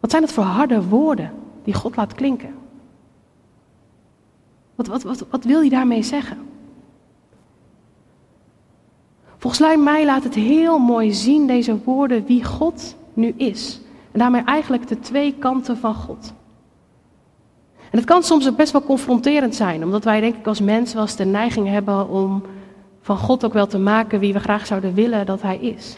wat 0.00 0.10
zijn 0.10 0.22
dat 0.22 0.32
voor 0.32 0.44
harde 0.44 0.88
woorden 0.88 1.32
die 1.64 1.74
God 1.74 1.96
laat 1.96 2.14
klinken? 2.14 2.54
Wat, 4.74 4.86
wat, 4.86 5.02
wat, 5.02 5.26
wat 5.30 5.44
wil 5.44 5.60
hij 5.60 5.68
daarmee 5.68 6.02
zeggen? 6.02 6.38
Volgens 9.36 9.76
mij 9.78 10.04
laat 10.04 10.24
het 10.24 10.34
heel 10.34 10.78
mooi 10.78 11.12
zien, 11.12 11.46
deze 11.46 11.82
woorden, 11.84 12.26
wie 12.26 12.44
God 12.44 12.96
nu 13.12 13.34
is. 13.36 13.80
En 14.12 14.18
daarmee 14.18 14.42
eigenlijk 14.44 14.88
de 14.88 14.98
twee 14.98 15.34
kanten 15.34 15.76
van 15.76 15.94
God. 15.94 16.32
En 17.90 17.98
het 17.98 18.04
kan 18.04 18.22
soms 18.22 18.48
ook 18.48 18.56
best 18.56 18.72
wel 18.72 18.82
confronterend 18.82 19.54
zijn, 19.54 19.84
omdat 19.84 20.04
wij 20.04 20.20
denk 20.20 20.36
ik 20.36 20.46
als 20.46 20.60
mens 20.60 20.92
wel 20.92 21.02
eens 21.02 21.16
de 21.16 21.24
neiging 21.24 21.68
hebben 21.68 22.08
om 22.08 22.42
van 23.00 23.16
God 23.16 23.44
ook 23.44 23.52
wel 23.52 23.66
te 23.66 23.78
maken 23.78 24.20
wie 24.20 24.32
we 24.32 24.40
graag 24.40 24.66
zouden 24.66 24.94
willen 24.94 25.26
dat 25.26 25.42
Hij 25.42 25.58
is. 25.58 25.96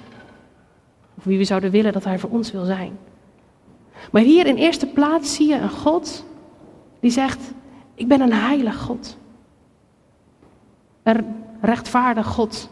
Of 1.19 1.25
wie 1.25 1.39
we 1.39 1.45
zouden 1.45 1.71
willen 1.71 1.93
dat 1.93 2.05
Hij 2.05 2.19
voor 2.19 2.31
ons 2.31 2.53
wil 2.53 2.65
zijn. 2.65 2.99
Maar 4.13 4.23
hier 4.23 4.47
in 4.47 4.57
eerste 4.57 4.87
plaats 4.87 5.35
zie 5.35 5.49
je 5.49 5.57
een 5.57 5.71
God 5.71 6.25
die 7.01 7.11
zegt, 7.11 7.53
ik 7.95 8.09
ben 8.09 8.21
een 8.21 8.33
heilig 8.33 8.79
God. 8.79 9.17
Een 11.03 11.25
rechtvaardig 11.61 12.27
God, 12.27 12.55
zullen 12.55 12.71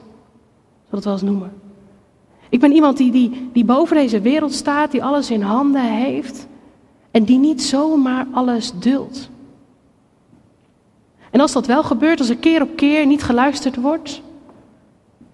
we 0.89 0.97
het 0.97 1.05
wel 1.05 1.13
eens 1.13 1.23
noemen. 1.23 1.53
Ik 2.49 2.61
ben 2.61 2.73
iemand 2.73 2.97
die, 2.97 3.11
die, 3.11 3.51
die 3.53 3.65
boven 3.65 3.97
deze 3.97 4.21
wereld 4.21 4.53
staat, 4.53 4.91
die 4.91 5.05
alles 5.05 5.31
in 5.31 5.43
handen 5.43 5.95
heeft 5.95 6.47
en 7.19 7.25
die 7.25 7.39
niet 7.39 7.63
zomaar 7.63 8.27
alles 8.33 8.73
duldt. 8.73 9.31
En 11.31 11.41
als 11.41 11.53
dat 11.53 11.67
wel 11.67 11.83
gebeurt, 11.83 12.19
als 12.19 12.29
er 12.29 12.37
keer 12.37 12.63
op 12.63 12.77
keer 12.77 13.07
niet 13.07 13.23
geluisterd 13.23 13.77
wordt, 13.77 14.23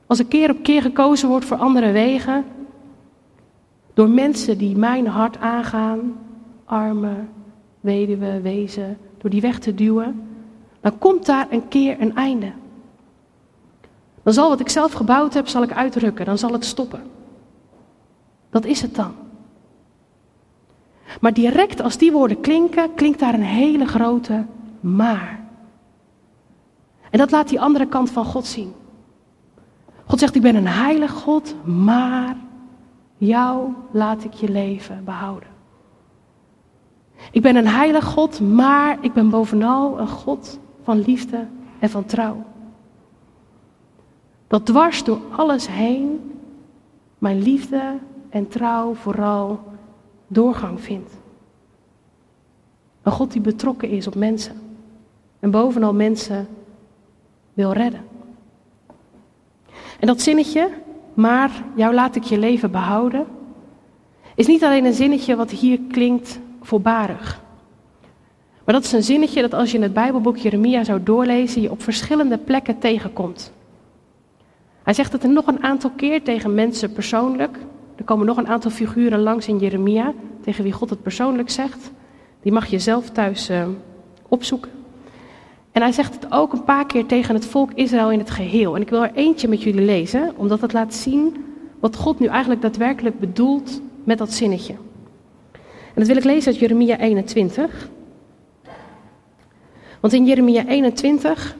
als 0.07 0.19
er 0.19 0.27
keer 0.27 0.51
op 0.51 0.63
keer 0.63 0.83
gekozen 0.83 1.29
wordt 1.29 1.45
voor 1.45 1.57
andere 1.57 1.93
wegen, 1.93 2.45
door 3.95 4.09
mensen 4.09 4.59
die 4.59 4.77
mijn 4.77 5.07
hart 5.07 5.37
aangaan, 5.39 6.19
armen, 6.65 7.29
weduwen, 7.81 8.43
wezen, 8.43 8.99
door 9.19 9.31
die 9.31 9.41
weg 9.41 9.59
te 9.59 9.75
duwen, 9.75 10.29
dan 10.81 10.99
komt 10.99 11.27
daar 11.27 11.47
een 11.51 11.69
keer 11.69 12.01
een 12.01 12.15
einde. 12.15 12.53
Dan 14.23 14.33
zal 14.33 14.49
wat 14.49 14.61
ik 14.61 14.69
zelf 14.69 14.93
gebouwd 14.93 15.35
heb, 15.35 15.49
zal 15.49 15.63
ik 15.63 15.73
uitrukken, 15.73 16.25
dan 16.25 16.39
zal 16.39 16.53
het 16.53 16.65
stoppen. 16.65 17.03
Dat 18.51 18.65
is 18.65 18.83
het 18.83 18.95
dan. 18.95 19.24
Maar 21.21 21.33
direct 21.33 21.81
als 21.81 21.97
die 21.97 22.13
woorden 22.13 22.41
klinken, 22.41 22.95
klinkt 22.95 23.19
daar 23.19 23.35
een 23.35 23.43
hele 23.43 23.87
grote 23.87 24.45
maar. 24.81 25.41
En 27.11 27.19
dat 27.19 27.31
laat 27.31 27.49
die 27.49 27.61
andere 27.61 27.87
kant 27.87 28.11
van 28.11 28.25
God 28.25 28.47
zien. 28.47 28.73
God 30.07 30.19
zegt, 30.19 30.35
ik 30.35 30.43
ben 30.43 30.57
een 30.57 30.67
heilig 30.67 31.11
God, 31.11 31.55
maar 31.65 32.37
jou 33.17 33.73
laat 33.91 34.25
ik 34.25 34.33
je 34.33 34.49
leven 34.49 35.05
behouden. 35.05 35.49
Ik 37.31 37.43
ben 37.43 37.57
een 37.57 37.67
heilig 37.67 38.05
God, 38.05 38.41
maar 38.41 38.99
ik 39.01 39.13
ben 39.13 39.31
bovenal 39.31 39.99
een 39.99 40.09
God 40.09 40.59
van 40.83 41.01
liefde 41.01 41.47
en 41.79 41.91
van 41.91 42.05
trouw. 42.05 42.45
Dat 44.47 44.67
dwars 44.67 45.05
door 45.05 45.21
alles 45.37 45.69
heen 45.69 46.33
mijn 47.19 47.43
liefde 47.43 47.99
en 48.31 48.49
trouw 48.49 48.95
vooral 48.95 49.61
doorgang 50.35 50.81
vindt. 50.81 51.13
Een 53.03 53.13
God 53.13 53.33
die 53.33 53.41
betrokken 53.41 53.89
is 53.89 54.07
op 54.07 54.15
mensen 54.15 54.57
en 55.41 55.51
bovenal 55.51 55.95
mensen 55.95 56.49
wil 57.55 57.73
redden. 57.73 58.05
En 60.01 60.07
dat 60.07 60.21
zinnetje, 60.21 60.71
maar 61.15 61.51
jou 61.75 61.95
laat 61.95 62.17
ik 62.17 62.23
je 62.23 62.39
leven 62.39 62.71
behouden, 62.71 63.27
is 64.35 64.47
niet 64.47 64.65
alleen 64.65 64.85
een 64.85 64.95
zinnetje 64.95 65.37
wat 65.37 65.51
hier 65.51 65.79
klinkt 65.89 66.39
voorbarig. 66.61 67.43
Maar 68.65 68.75
dat 68.75 68.85
is 68.85 68.93
een 68.93 69.03
zinnetje 69.03 69.41
dat 69.41 69.55
als 69.55 69.71
je 69.71 69.77
in 69.77 69.83
het 69.83 69.93
Bijbelboek 69.93 70.37
Jeremia 70.37 70.85
zou 70.85 71.03
doorlezen, 71.03 71.63
je 71.63 71.71
op 71.71 71.83
verschillende 71.83 72.39
plekken 72.39 72.79
tegenkomt. 72.79 73.53
Hij 74.83 74.95
zegt 74.95 75.13
het 75.13 75.23
er 75.23 75.29
nog 75.29 75.47
een 75.47 75.63
aantal 75.63 75.91
keer 75.91 76.23
tegen 76.23 76.55
mensen 76.55 76.93
persoonlijk, 76.93 77.59
Er 77.97 78.05
komen 78.05 78.27
nog 78.27 78.37
een 78.37 78.49
aantal 78.49 78.71
figuren 78.71 79.21
langs 79.21 79.49
in 79.49 79.59
Jeremia, 79.59 80.13
tegen 80.41 80.65
wie 80.65 80.73
God 80.73 80.91
het 80.91 81.03
persoonlijk 81.03 81.51
zegt. 81.51 81.91
Die 82.43 82.53
mag 82.53 82.67
je 82.67 82.79
zelf 82.79 83.11
thuis 83.11 83.51
uh, 83.51 83.67
opzoeken. 84.29 84.71
En 85.73 85.83
hij 85.83 85.93
zegt 85.93 86.15
het 86.15 86.33
ook 86.33 86.53
een 86.53 86.65
paar 86.65 86.87
keer 86.87 87.07
tegen 87.07 87.35
het 87.35 87.47
volk 87.47 87.73
Israël 87.73 88.11
in 88.11 88.19
het 88.19 88.31
geheel. 88.31 88.75
En 88.75 88.83
ik 88.83 88.89
wil 88.89 89.03
er 89.03 89.15
eentje 89.15 89.49
met 89.49 89.63
jullie 89.63 89.85
lezen, 89.85 90.33
omdat 90.37 90.61
het 90.61 90.73
laat 90.73 90.95
zien 90.95 91.45
wat 91.81 91.97
God 91.97 92.19
nu 92.19 92.27
eigenlijk 92.27 92.63
daadwerkelijk 92.63 93.19
bedoelt 93.19 93.81
met 94.05 94.19
dat 94.19 94.33
zinnetje. 94.33 94.73
En 95.53 96.01
dat 96.01 96.07
wil 96.07 96.17
ik 96.17 96.25
lezen 96.25 96.53
uit 96.53 96.61
Jeremia 96.61 96.99
21. 96.99 97.89
Want 100.01 100.13
in 100.13 100.27
Jeremia 100.27 100.67
21 100.67 101.57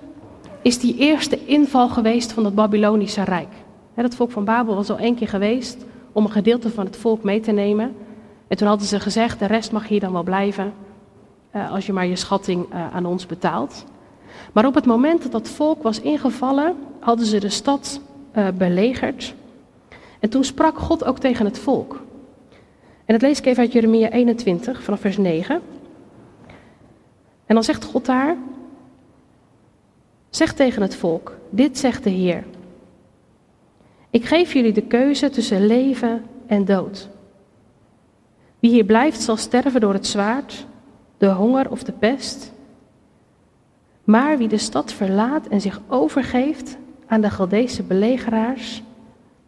is 0.63 0.79
die 0.79 0.97
eerste 0.97 1.45
inval 1.47 1.89
geweest 1.89 2.33
van 2.33 2.45
het 2.45 2.55
Babylonische 2.55 3.25
Rijk. 3.25 3.53
Het 3.95 4.15
volk 4.15 4.31
van 4.31 4.45
Babel 4.45 4.75
was 4.75 4.91
al 4.91 4.99
één 4.99 5.15
keer 5.15 5.29
geweest 5.29 5.85
om 6.15 6.25
een 6.25 6.31
gedeelte 6.31 6.71
van 6.71 6.85
het 6.85 6.97
volk 6.97 7.23
mee 7.23 7.41
te 7.41 7.53
nemen. 7.53 7.97
En 8.49 8.57
toen 8.57 8.69
hadden 8.69 8.87
ze 8.87 9.01
gezegd, 9.01 9.39
de 9.39 9.47
rest 9.47 9.73
mag 9.73 9.89
hier 9.89 10.01
dan 10.01 10.13
wel 10.13 10.23
blijven, 10.23 10.73
eh, 11.51 11.73
als 11.73 11.87
je 11.87 11.93
maar 11.93 12.07
je 12.07 12.17
schatting 12.17 12.67
eh, 12.71 12.95
aan 12.95 13.07
ons 13.07 13.27
betaalt. 13.27 13.85
Maar 14.53 14.67
op 14.67 14.75
het 14.75 14.87
moment 14.87 15.23
dat 15.23 15.33
dat 15.33 15.49
volk 15.49 15.83
was 15.83 16.01
ingevallen, 16.01 16.77
hadden 17.01 17.27
ze 17.27 17.41
de 17.41 17.49
stad 17.49 18.01
uh, 18.37 18.49
belegerd. 18.55 19.35
En 20.21 20.29
toen 20.29 20.45
sprak 20.45 20.79
God 20.79 21.05
ook 21.05 21.19
tegen 21.19 21.45
het 21.45 21.59
volk. 21.59 22.03
En 23.05 23.15
dat 23.15 23.23
lees 23.23 23.39
ik 23.39 23.47
even 23.47 23.63
uit 23.63 23.73
Jeremia 23.73 24.11
21, 24.11 24.83
vanaf 24.83 25.01
vers 25.01 25.17
9. 25.17 25.61
En 27.47 27.55
dan 27.55 27.65
zegt 27.65 27.85
God 27.85 28.07
daar: 28.07 28.37
Zeg 30.31 30.53
tegen 30.53 30.83
het 30.83 30.97
volk: 30.97 31.37
Dit 31.51 31.79
zegt 31.79 32.05
de 32.05 32.11
Heer. 32.11 32.45
Ik 34.15 34.25
geef 34.25 34.53
jullie 34.53 34.73
de 34.73 34.83
keuze 34.83 35.31
tussen 35.31 35.67
leven 35.67 36.25
en 36.47 36.65
dood. 36.65 37.09
Wie 38.59 38.71
hier 38.71 38.85
blijft 38.85 39.21
zal 39.21 39.37
sterven 39.37 39.81
door 39.81 39.93
het 39.93 40.07
zwaard, 40.07 40.67
de 41.19 41.27
honger 41.27 41.71
of 41.71 41.83
de 41.83 41.93
pest. 41.93 42.53
Maar 44.05 44.39
wie 44.39 44.49
de 44.49 44.59
stad 44.59 44.93
verlaat 44.93 45.47
en 45.47 45.61
zich 45.61 45.81
overgeeft 45.89 46.77
aan 47.07 47.21
de 47.21 47.31
Galdeese 47.31 47.83
belegeraars, 47.83 48.83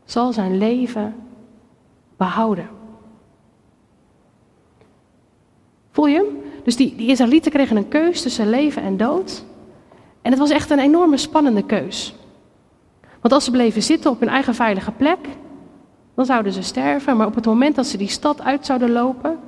zal 0.04 0.32
zijn 0.32 0.58
leven 0.58 1.14
behouden. 2.16 2.68
Voel 5.90 6.06
je 6.06 6.16
hem? 6.16 6.38
Dus 6.64 6.76
die, 6.76 6.96
die 6.96 7.08
Israëlieten 7.08 7.52
kregen 7.52 7.76
een 7.76 7.88
keus 7.88 8.23
tussen 8.23 8.50
leven 8.50 8.82
en 8.82 8.96
dood. 8.96 9.44
En 10.23 10.30
het 10.30 10.40
was 10.40 10.50
echt 10.50 10.70
een 10.70 10.78
enorme 10.78 11.16
spannende 11.16 11.64
keus. 11.64 12.14
Want 13.20 13.35
als 13.35 13.44
ze 13.44 13.50
bleven 13.50 13.82
zitten 13.82 14.11
op 14.11 14.20
hun 14.20 14.28
eigen 14.28 14.54
veilige 14.54 14.92
plek, 14.92 15.18
dan 16.14 16.25
zouden 16.25 16.52
ze 16.52 16.62
sterven. 16.62 17.16
Maar 17.16 17.26
op 17.26 17.35
het 17.35 17.46
moment 17.46 17.76
dat 17.76 17.87
ze 17.87 17.96
die 17.96 18.08
stad 18.08 18.42
uit 18.42 18.66
zouden 18.66 18.90
lopen 18.90 19.38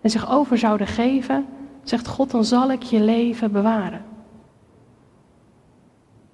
en 0.00 0.10
zich 0.10 0.30
over 0.30 0.58
zouden 0.58 0.86
geven, 0.86 1.46
zegt 1.82 2.06
God, 2.06 2.30
dan 2.30 2.44
zal 2.44 2.70
ik 2.70 2.82
je 2.82 3.00
leven 3.00 3.52
bewaren. 3.52 4.04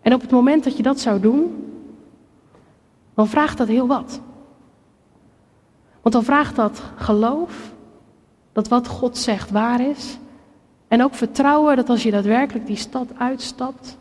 En 0.00 0.14
op 0.14 0.20
het 0.20 0.30
moment 0.30 0.64
dat 0.64 0.76
je 0.76 0.82
dat 0.82 1.00
zou 1.00 1.20
doen, 1.20 1.64
dan 3.14 3.28
vraagt 3.28 3.58
dat 3.58 3.68
heel 3.68 3.86
wat. 3.86 4.20
Want 6.02 6.14
dan 6.14 6.24
vraagt 6.24 6.56
dat 6.56 6.82
geloof, 6.96 7.72
dat 8.52 8.68
wat 8.68 8.88
God 8.88 9.18
zegt 9.18 9.50
waar 9.50 9.80
is. 9.80 10.18
En 10.88 11.02
ook 11.02 11.14
vertrouwen 11.14 11.76
dat 11.76 11.88
als 11.88 12.02
je 12.02 12.10
daadwerkelijk 12.10 12.66
die 12.66 12.76
stad 12.76 13.08
uitstapt, 13.18 13.98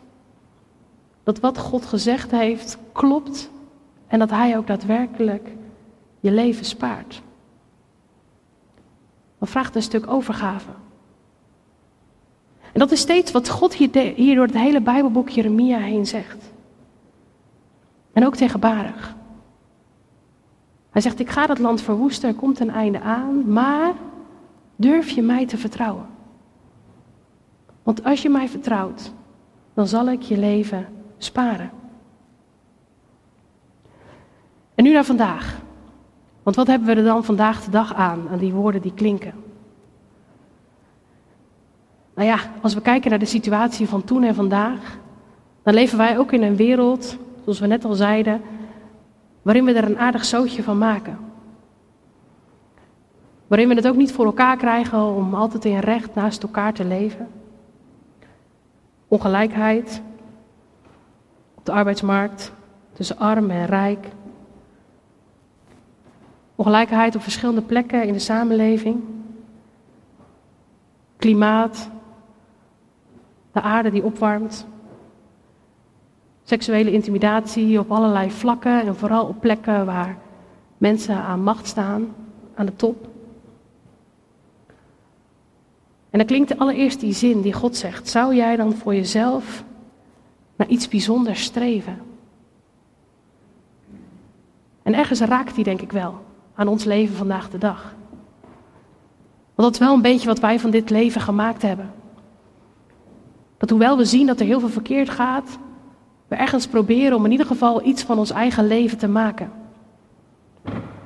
dat 1.25 1.39
wat 1.39 1.57
God 1.57 1.85
gezegd 1.85 2.31
heeft 2.31 2.77
klopt 2.91 3.49
en 4.07 4.19
dat 4.19 4.29
Hij 4.29 4.57
ook 4.57 4.67
daadwerkelijk 4.67 5.49
je 6.19 6.31
leven 6.31 6.65
spaart. 6.65 7.21
Dan 9.39 9.47
vraagt 9.47 9.75
een 9.75 9.81
stuk 9.81 10.07
overgave. 10.07 10.69
En 12.71 12.79
dat 12.79 12.91
is 12.91 12.99
steeds 12.99 13.31
wat 13.31 13.49
God 13.49 13.73
hier, 13.73 14.35
door 14.35 14.45
het 14.45 14.57
hele 14.57 14.81
Bijbelboek 14.81 15.29
Jeremia 15.29 15.77
heen 15.77 16.05
zegt. 16.05 16.53
En 18.13 18.25
ook 18.25 18.35
tegen 18.35 18.59
Baruch. 18.59 19.15
Hij 20.89 21.01
zegt, 21.01 21.19
ik 21.19 21.29
ga 21.29 21.45
dat 21.47 21.59
land 21.59 21.81
verwoesten, 21.81 22.29
er 22.29 22.35
komt 22.35 22.59
een 22.59 22.69
einde 22.69 22.99
aan, 22.99 23.51
maar 23.51 23.93
durf 24.75 25.09
je 25.09 25.21
mij 25.21 25.45
te 25.45 25.57
vertrouwen? 25.57 26.05
Want 27.83 28.03
als 28.03 28.21
je 28.21 28.29
mij 28.29 28.49
vertrouwt, 28.49 29.13
dan 29.73 29.87
zal 29.87 30.09
ik 30.09 30.21
je 30.21 30.37
leven 30.37 30.87
sparen. 31.17 31.71
En 34.75 34.83
nu 34.83 34.91
naar 34.91 35.05
vandaag. 35.05 35.61
Want 36.43 36.55
wat 36.55 36.67
hebben 36.67 36.87
we 36.87 36.95
er 36.95 37.03
dan 37.03 37.23
vandaag 37.23 37.63
de 37.63 37.71
dag 37.71 37.93
aan, 37.93 38.29
aan 38.29 38.37
die 38.37 38.53
woorden 38.53 38.81
die 38.81 38.93
klinken? 38.93 39.33
Nou 42.15 42.27
ja, 42.27 42.39
als 42.61 42.73
we 42.73 42.81
kijken 42.81 43.09
naar 43.09 43.19
de 43.19 43.25
situatie 43.25 43.87
van 43.87 44.03
toen 44.03 44.23
en 44.23 44.35
vandaag, 44.35 44.97
dan 45.63 45.73
leven 45.73 45.97
wij 45.97 46.17
ook 46.17 46.31
in 46.31 46.41
een 46.41 46.55
wereld, 46.55 47.17
zoals 47.43 47.59
we 47.59 47.67
net 47.67 47.85
al 47.85 47.93
zeiden, 47.93 48.41
waarin 49.41 49.65
we 49.65 49.73
er 49.73 49.83
een 49.83 49.99
aardig 49.99 50.25
zootje 50.25 50.63
van 50.63 50.77
maken. 50.77 51.17
Waarin 53.47 53.67
we 53.67 53.75
het 53.75 53.87
ook 53.87 53.95
niet 53.95 54.11
voor 54.11 54.25
elkaar 54.25 54.57
krijgen 54.57 55.03
om 55.03 55.33
altijd 55.33 55.65
in 55.65 55.79
recht 55.79 56.15
naast 56.15 56.43
elkaar 56.43 56.73
te 56.73 56.85
leven. 56.85 57.27
Ongelijkheid 59.07 60.01
op 61.65 61.71
de 61.71 61.77
arbeidsmarkt 61.77 62.51
tussen 62.93 63.17
arm 63.17 63.49
en 63.49 63.65
rijk. 63.65 64.07
Ongelijkheid 66.55 67.15
op 67.15 67.21
verschillende 67.21 67.61
plekken 67.61 68.03
in 68.03 68.13
de 68.13 68.19
samenleving. 68.19 69.03
Klimaat, 71.17 71.89
de 73.51 73.61
aarde 73.61 73.91
die 73.91 74.03
opwarmt. 74.03 74.67
Seksuele 76.43 76.91
intimidatie 76.91 77.79
op 77.79 77.91
allerlei 77.91 78.31
vlakken 78.31 78.81
en 78.81 78.95
vooral 78.95 79.25
op 79.25 79.39
plekken 79.39 79.85
waar 79.85 80.17
mensen 80.77 81.15
aan 81.15 81.43
macht 81.43 81.67
staan, 81.67 82.15
aan 82.55 82.65
de 82.65 82.75
top. 82.75 83.07
En 86.09 86.17
dan 86.17 86.25
klinkt 86.27 86.59
allereerst 86.59 86.99
die 86.99 87.13
zin 87.13 87.41
die 87.41 87.53
God 87.53 87.75
zegt: 87.77 88.09
Zou 88.09 88.35
jij 88.35 88.55
dan 88.55 88.73
voor 88.73 88.95
jezelf 88.95 89.63
naar 90.55 90.67
iets 90.67 90.87
bijzonders 90.87 91.43
streven? 91.43 92.01
En 94.83 94.93
ergens 94.93 95.19
raakt 95.19 95.55
die 95.55 95.63
denk 95.63 95.81
ik 95.81 95.91
wel 95.91 96.23
aan 96.55 96.67
ons 96.67 96.83
leven 96.83 97.15
vandaag 97.15 97.49
de 97.49 97.57
dag. 97.57 97.95
Want 99.55 99.67
dat 99.67 99.73
is 99.73 99.87
wel 99.87 99.93
een 99.93 100.01
beetje 100.01 100.27
wat 100.27 100.39
wij 100.39 100.59
van 100.59 100.69
dit 100.69 100.89
leven 100.89 101.21
gemaakt 101.21 101.61
hebben. 101.61 101.91
Dat 103.57 103.69
hoewel 103.69 103.97
we 103.97 104.05
zien 104.05 104.27
dat 104.27 104.39
er 104.39 104.45
heel 104.45 104.59
veel 104.59 104.69
verkeerd 104.69 105.09
gaat, 105.09 105.57
we 106.27 106.35
ergens 106.35 106.67
proberen 106.67 107.17
om 107.17 107.25
in 107.25 107.31
ieder 107.31 107.45
geval 107.45 107.85
iets 107.85 108.03
van 108.03 108.17
ons 108.17 108.31
eigen 108.31 108.67
leven 108.67 108.97
te 108.97 109.07
maken. 109.07 109.51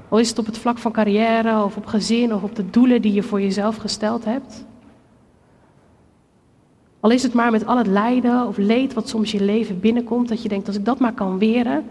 Al 0.10 0.20
is 0.20 0.30
het 0.30 0.40
op 0.40 0.46
het 0.46 0.58
vlak 0.58 0.78
van 0.78 0.92
carrière 0.92 1.64
of 1.64 1.78
op 1.78 1.86
gezin 1.86 2.34
of 2.34 2.44
op 2.44 2.56
de 2.56 2.70
doelen 2.70 3.02
die 3.02 3.14
je 3.14 3.24
voor 3.24 3.42
jezelf 3.42 3.76
gesteld 3.76 4.26
hebt. 4.26 4.66
Al 7.00 7.10
is 7.12 7.24
het 7.24 7.34
maar 7.34 7.52
met 7.52 7.66
al 7.66 7.78
het 7.78 7.88
lijden 7.88 8.48
of 8.48 8.58
leed 8.58 8.94
wat 8.94 9.10
soms 9.10 9.32
je 9.32 9.44
leven 9.44 9.80
binnenkomt, 9.80 10.30
dat 10.30 10.42
je 10.42 10.50
denkt, 10.50 10.68
als 10.68 10.76
ik 10.76 10.86
dat 10.86 11.00
maar 11.00 11.14
kan 11.14 11.38
weren, 11.38 11.86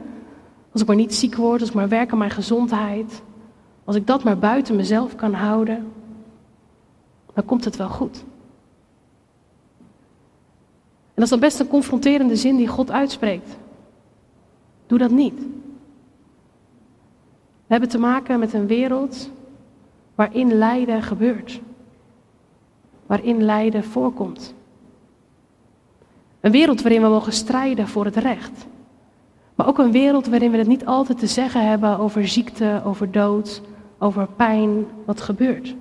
als 0.72 0.80
ik 0.80 0.86
maar 0.86 0.96
niet 0.96 1.14
ziek 1.14 1.34
word, 1.34 1.60
als 1.60 1.68
ik 1.68 1.74
maar 1.74 1.88
werk 1.88 2.12
aan 2.12 2.18
mijn 2.18 2.30
gezondheid, 2.30 3.22
als 3.84 3.96
ik 3.96 4.06
dat 4.06 4.24
maar 4.24 4.38
buiten 4.38 4.76
mezelf 4.76 5.14
kan 5.14 5.32
houden, 5.32 5.92
dan 7.34 7.44
komt 7.44 7.64
het 7.64 7.76
wel 7.76 7.88
goed. 7.88 8.24
En 11.18 11.24
dat 11.24 11.24
is 11.24 11.30
dan 11.30 11.40
best 11.40 11.60
een 11.60 11.68
confronterende 11.68 12.36
zin 12.36 12.56
die 12.56 12.66
God 12.66 12.90
uitspreekt. 12.90 13.56
Doe 14.86 14.98
dat 14.98 15.10
niet. 15.10 15.38
We 17.66 17.74
hebben 17.74 17.88
te 17.88 17.98
maken 17.98 18.38
met 18.38 18.52
een 18.52 18.66
wereld 18.66 19.30
waarin 20.14 20.52
lijden 20.52 21.02
gebeurt. 21.02 21.60
Waarin 23.06 23.42
lijden 23.42 23.84
voorkomt. 23.84 24.54
Een 26.48 26.54
wereld 26.54 26.82
waarin 26.82 27.02
we 27.02 27.08
mogen 27.08 27.32
strijden 27.32 27.88
voor 27.88 28.04
het 28.04 28.16
recht. 28.16 28.66
Maar 29.54 29.66
ook 29.66 29.78
een 29.78 29.92
wereld 29.92 30.26
waarin 30.26 30.50
we 30.50 30.56
het 30.56 30.66
niet 30.66 30.86
altijd 30.86 31.18
te 31.18 31.26
zeggen 31.26 31.68
hebben 31.68 31.98
over 31.98 32.28
ziekte, 32.28 32.82
over 32.84 33.10
dood, 33.10 33.62
over 33.98 34.26
pijn, 34.36 34.86
wat 35.04 35.20
gebeurt. 35.20 35.74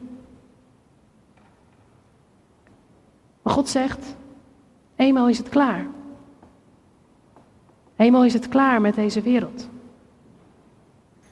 Maar 3.42 3.54
God 3.54 3.70
zegt, 3.70 4.16
eenmaal 4.96 5.30
is 5.30 5.38
het 5.38 5.50
klaar. 5.50 5.86
Eenmaal 7.96 8.26
is 8.26 8.34
het 8.34 8.48
klaar 8.48 8.82
met 8.82 8.96
deze 8.96 9.22
wereld. 9.22 9.70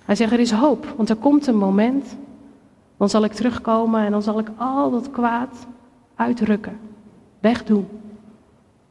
Hij 0.06 0.16
zegt, 0.16 0.32
er 0.32 0.40
is 0.40 0.52
hoop, 0.52 0.94
want 0.98 1.10
er 1.10 1.16
komt 1.16 1.48
een 1.48 1.58
moment, 1.58 2.18
dan 2.98 3.10
zal 3.10 3.24
ik 3.24 3.34
terugkomen 3.34 4.06
en 4.06 4.12
dan 4.12 4.24
zal 4.24 4.40
ik 4.40 4.50
al 4.58 4.92
dat 4.92 5.12
kwaad 5.12 5.68
uitrukken, 6.16 6.80
wegdoen. 7.40 7.88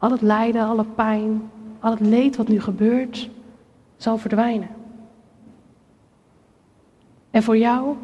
Al 0.04 0.10
het 0.10 0.20
lijden, 0.20 0.64
alle 0.64 0.84
pijn, 0.84 1.50
al 1.80 1.90
het 1.90 2.00
leed 2.00 2.36
wat 2.36 2.48
nu 2.48 2.60
gebeurt, 2.60 3.30
zal 3.96 4.18
verdwijnen. 4.18 4.68
En 7.30 7.42
voor 7.42 7.56
jou, 7.56 7.96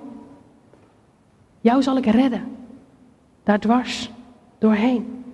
jou 1.61 1.83
zal 1.83 1.97
ik 1.97 2.07
redden. 2.07 2.57
Daar 3.43 3.61
dwars 3.61 4.11
doorheen. 4.59 5.25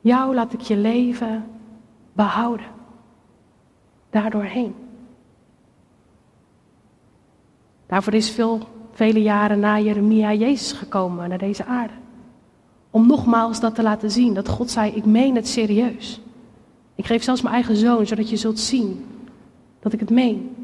Jou 0.00 0.34
laat 0.34 0.52
ik 0.52 0.60
je 0.60 0.76
leven 0.76 1.44
behouden. 2.12 2.66
Daar 4.10 4.30
doorheen. 4.30 4.74
Daarvoor 7.86 8.14
is 8.14 8.30
veel, 8.30 8.68
vele 8.92 9.22
jaren 9.22 9.60
na 9.60 9.78
Jeremia 9.78 10.32
Jezus 10.32 10.72
gekomen 10.72 11.28
naar 11.28 11.38
deze 11.38 11.64
aarde. 11.64 12.03
Om 12.94 13.06
nogmaals 13.06 13.60
dat 13.60 13.74
te 13.74 13.82
laten 13.82 14.10
zien, 14.10 14.34
dat 14.34 14.48
God 14.48 14.70
zei, 14.70 14.92
ik 14.92 15.04
meen 15.04 15.34
het 15.34 15.48
serieus. 15.48 16.20
Ik 16.94 17.06
geef 17.06 17.22
zelfs 17.22 17.42
mijn 17.42 17.54
eigen 17.54 17.76
zoon, 17.76 18.06
zodat 18.06 18.30
je 18.30 18.36
zult 18.36 18.58
zien 18.58 19.04
dat 19.80 19.92
ik 19.92 20.00
het 20.00 20.10
meen. 20.10 20.56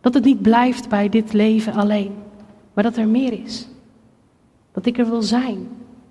Dat 0.00 0.14
het 0.14 0.24
niet 0.24 0.42
blijft 0.42 0.88
bij 0.88 1.08
dit 1.08 1.32
leven 1.32 1.72
alleen, 1.72 2.14
maar 2.72 2.84
dat 2.84 2.96
er 2.96 3.08
meer 3.08 3.32
is. 3.32 3.68
Dat 4.72 4.86
ik 4.86 4.98
er 4.98 5.08
wil 5.08 5.22
zijn, 5.22 5.68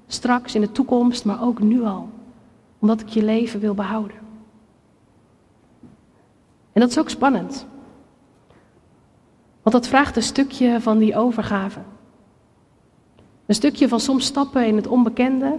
straks 0.07 0.55
in 0.55 0.61
de 0.61 0.71
toekomst, 0.71 1.25
maar 1.25 1.43
ook 1.43 1.59
nu 1.59 1.83
al. 1.83 2.09
Omdat 2.79 3.01
ik 3.01 3.07
je 3.07 3.23
leven 3.23 3.59
wil 3.59 3.73
behouden. 3.73 4.17
En 6.73 6.81
dat 6.81 6.89
is 6.89 6.99
ook 6.99 7.09
spannend. 7.09 7.65
Want 9.61 9.75
dat 9.75 9.87
vraagt 9.87 10.15
een 10.15 10.23
stukje 10.23 10.81
van 10.81 10.97
die 10.97 11.17
overgave. 11.17 11.79
Een 13.47 13.55
stukje 13.55 13.87
van 13.87 13.99
soms 13.99 14.25
stappen 14.25 14.65
in 14.65 14.75
het 14.75 14.87
onbekende. 14.87 15.57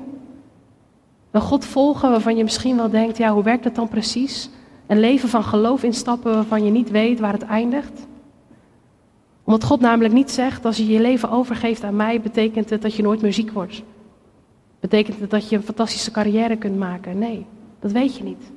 Een 1.31 1.41
God 1.41 1.65
volgen 1.65 2.11
waarvan 2.11 2.37
je 2.37 2.45
misschien 2.45 2.77
wel 2.77 2.91
denkt, 2.91 3.17
ja, 3.17 3.33
hoe 3.33 3.43
werkt 3.43 3.65
dat 3.65 3.75
dan 3.75 3.89
precies? 3.89 4.51
Een 4.87 5.01
leven 5.01 5.29
van 5.29 5.45
geloof 5.45 5.83
instappen 5.83 6.35
waarvan 6.35 6.65
je 6.65 6.71
niet 6.71 6.91
weet 6.91 7.21
waar 7.21 7.33
het 7.33 7.43
eindigt. 7.43 8.07
Omdat 9.45 9.65
God 9.65 9.81
namelijk 9.81 10.15
niet 10.15 10.31
zegt, 10.31 10.65
als 10.65 10.77
je 10.77 10.87
je 10.87 11.01
leven 11.01 11.31
overgeeft 11.31 11.85
aan 11.85 11.97
mij, 11.97 12.21
betekent 12.21 12.71
het 12.71 12.83
dat 12.83 12.95
je 12.95 13.03
nooit 13.03 13.23
meer 13.23 13.33
ziek 13.33 13.51
wordt. 13.51 13.83
Betekent 14.81 15.21
het 15.21 15.31
dat 15.31 15.49
je 15.49 15.57
een 15.57 15.63
fantastische 15.63 16.11
carrière 16.11 16.57
kunt 16.57 16.77
maken? 16.77 17.19
Nee, 17.19 17.47
dat 17.81 17.93
weet 17.93 18.17
je 18.17 18.25
niet. 18.25 18.51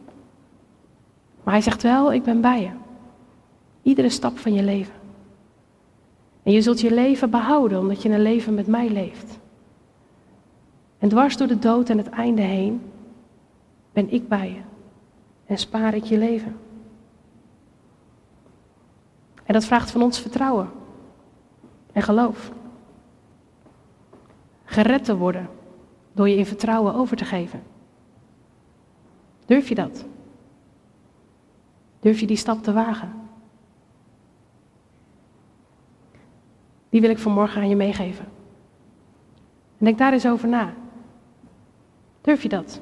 Maar 1.44 1.54
hij 1.54 1.63
zegt 1.63 1.84
wel, 1.84 2.13
ik 2.13 2.24
ben 2.24 2.41
bij 2.41 2.62
je. 2.62 2.70
Iedere 3.82 4.10
stap 4.10 4.38
van 4.38 4.54
je 4.54 4.63
leven. 4.63 5.01
En 6.44 6.52
je 6.52 6.62
zult 6.62 6.82
je 6.82 6.94
leven 6.94 7.30
behouden 7.30 7.80
omdat 7.80 8.02
je 8.02 8.10
een 8.10 8.22
leven 8.22 8.54
met 8.54 8.68
mij 8.68 8.90
leeft. 8.90 9.40
En 10.98 11.10
dwars 11.10 11.38
door 11.38 11.48
de 11.48 11.60
dood 11.60 11.90
en 11.90 11.98
het 11.98 12.10
einde 12.10 12.42
heen 12.42 12.82
ben 13.94 14.12
ik 14.12 14.28
bij 14.28 14.50
je 14.50 14.62
en 15.46 15.58
spaar 15.58 15.94
ik 15.94 16.04
je 16.04 16.18
leven. 16.18 16.56
En 19.44 19.54
dat 19.54 19.66
vraagt 19.66 19.92
van 19.92 20.02
ons 20.02 20.20
vertrouwen 20.20 20.70
en 21.92 22.02
geloof. 22.02 22.52
Gered 24.66 25.04
te 25.04 25.18
worden 25.18 25.50
door 26.12 26.30
je 26.30 26.36
in 26.36 26.46
vertrouwen 26.46 26.94
over 26.94 27.18
te 27.18 27.26
geven. 27.26 27.64
Durf 29.46 29.70
je 29.70 29.76
dat? 29.76 30.06
Durf 32.00 32.20
je 32.20 32.28
die 32.28 32.38
stap 32.38 32.64
te 32.64 32.74
wagen? 32.74 33.21
Die 36.92 37.02
wil 37.02 37.10
ik 37.10 37.20
vanmorgen 37.20 37.62
aan 37.62 37.70
je 37.70 37.76
meegeven. 37.76 38.26
En 39.78 39.86
denk 39.86 39.98
daar 39.98 40.14
eens 40.14 40.28
over 40.28 40.48
na. 40.48 40.74
Durf 42.22 42.44
je 42.44 42.50
dat? 42.50 42.82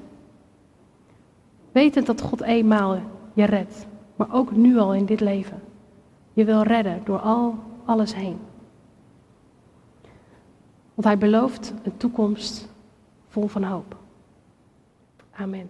Wetend 1.72 2.06
dat 2.06 2.22
God 2.22 2.41
eenmaal 2.41 3.02
je 3.34 3.45
redt, 3.45 3.88
maar 4.15 4.34
ook 4.34 4.52
nu 4.52 4.78
al 4.78 4.93
in 4.93 5.06
dit 5.06 5.19
leven. 5.19 5.62
Je 6.34 6.45
wil 6.45 6.62
redden 6.62 7.02
door 7.04 7.19
al 7.19 7.56
alles 7.86 8.15
heen. 8.15 8.39
Want 10.93 11.08
hij 11.08 11.17
belooft 11.17 11.74
een 11.84 11.98
toekomst 11.98 12.69
vol 13.28 13.48
van 13.48 13.63
hoop. 13.63 13.98
Amen. 15.32 15.69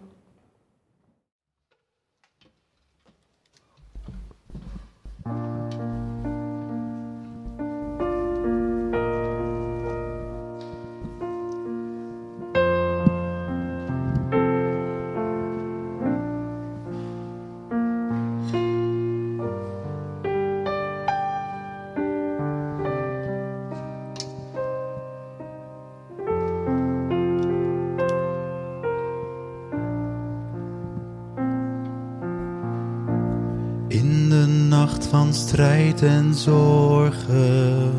Van 35.09 35.33
strijd 35.33 36.01
en 36.01 36.33
zorgen. 36.33 37.93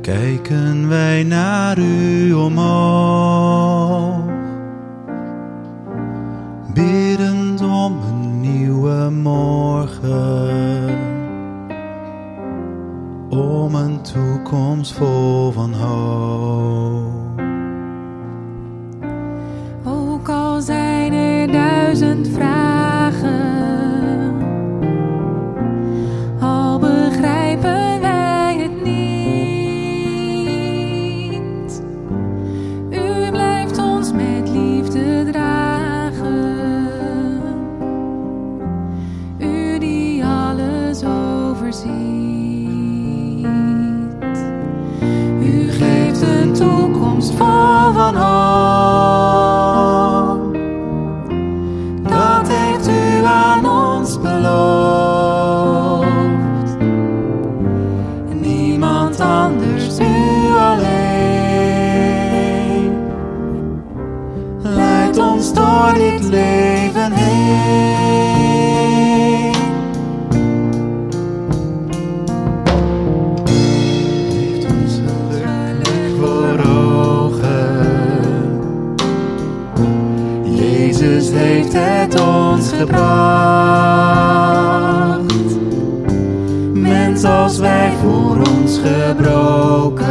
Kijken 0.00 0.88
wij 0.88 1.22
naar 1.22 1.78
u 1.78 2.32
omhoog, 2.32 4.24
biddend 6.74 7.60
om 7.60 7.98
een 8.00 8.40
nieuwe 8.40 9.10
morgen, 9.10 10.98
om 13.28 13.74
een 13.74 14.00
toekomst 14.02 14.92
vol 14.92 15.52
van 15.52 15.72
hoop. 15.72 16.69
Als 87.10 87.58
wij 87.58 87.92
voor 88.00 88.36
ons 88.36 88.80
gebroken. 88.84 90.08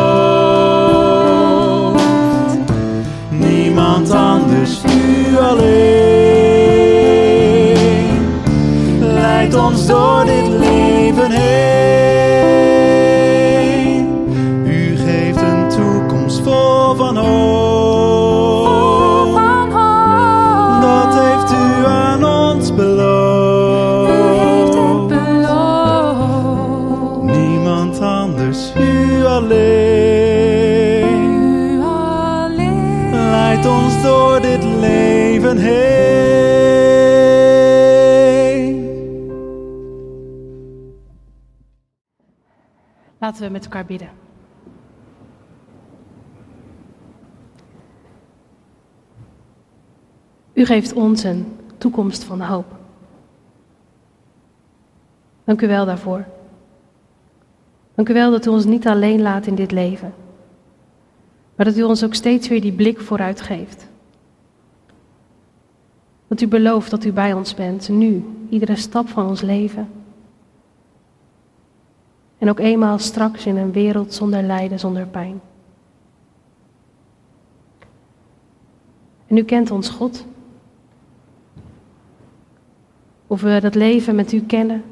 Niemand 3.30 4.12
anders, 4.12 4.82
u 4.84 5.38
alleen. 5.38 6.15
Laten 43.36 43.50
we 43.50 43.58
met 43.58 43.66
elkaar 43.66 43.86
bidden. 43.86 44.10
U 50.54 50.66
geeft 50.66 50.94
ons 50.94 51.24
een 51.24 51.46
toekomst 51.78 52.24
van 52.24 52.42
hoop. 52.42 52.66
Dank 55.44 55.62
u 55.62 55.68
wel 55.68 55.86
daarvoor. 55.86 56.26
Dank 57.96 58.10
u 58.10 58.14
wel 58.14 58.32
dat 58.32 58.46
u 58.46 58.50
ons 58.50 58.66
niet 58.66 58.88
alleen 58.88 59.22
laat 59.22 59.48
in 59.48 59.56
dit 59.56 59.72
leven, 59.72 60.14
maar 61.56 61.66
dat 61.66 61.78
u 61.78 61.84
ons 61.84 62.04
ook 62.04 62.14
steeds 62.14 62.48
weer 62.48 62.62
die 62.62 62.74
blik 62.74 63.00
vooruit 63.00 63.42
geeft. 63.42 63.88
Dat 66.28 66.42
u 66.42 66.48
belooft 66.48 66.92
dat 66.92 67.06
u 67.06 67.12
bij 67.12 67.34
ons 67.34 67.54
bent, 67.54 67.90
nu, 67.90 68.24
iedere 68.50 68.76
stap 68.76 69.10
van 69.10 69.28
ons 69.28 69.42
leven. 69.42 69.95
En 72.46 72.52
ook 72.52 72.60
eenmaal 72.60 73.00
straks 73.00 73.46
in 73.46 73.58
een 73.58 73.72
wereld 73.72 74.14
zonder 74.14 74.44
lijden, 74.44 74.80
zonder 74.80 75.08
pijn. 75.08 75.42
En 79.28 79.38
u 79.38 79.44
kent 79.44 79.72
ons 79.72 79.90
God. 79.90 80.26
Of 83.28 83.42
we 83.42 83.60
dat 83.62 83.76
leven 83.76 84.16
met 84.16 84.32
u 84.32 84.42
kennen. 84.42 84.84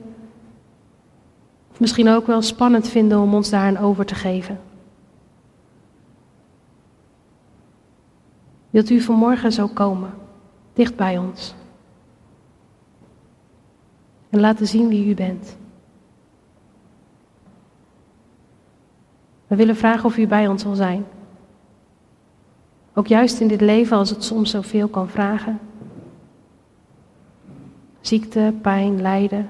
Of 1.72 1.80
misschien 1.80 2.10
ook 2.10 2.28
wel 2.28 2.42
spannend 2.42 2.88
vinden 2.88 3.20
om 3.20 3.34
ons 3.34 3.50
daaraan 3.50 3.78
over 3.78 4.06
te 4.06 4.16
geven. 4.16 4.60
Wilt 8.70 8.90
u 8.90 9.02
vanmorgen 9.02 9.52
zo 9.52 9.68
komen, 9.68 10.14
dicht 10.74 10.96
bij 10.96 11.18
ons. 11.18 11.54
En 14.30 14.40
laten 14.40 14.68
zien 14.68 14.88
wie 14.88 15.08
u 15.08 15.14
bent. 15.14 15.62
We 19.54 19.60
willen 19.60 19.76
vragen 19.76 20.06
of 20.06 20.18
u 20.18 20.28
bij 20.28 20.48
ons 20.48 20.64
wil 20.64 20.76
zijn. 20.76 21.06
Ook 22.94 23.08
juist 23.08 23.40
in 23.40 23.48
dit 23.48 23.62
leven 23.62 23.98
als 23.98 24.10
het 24.10 24.24
soms 24.24 24.50
zoveel 24.50 24.88
kan 24.88 25.10
vragen. 25.10 25.60
Ziekte, 28.02 28.54
pijn, 28.62 29.02
lijden. 29.02 29.50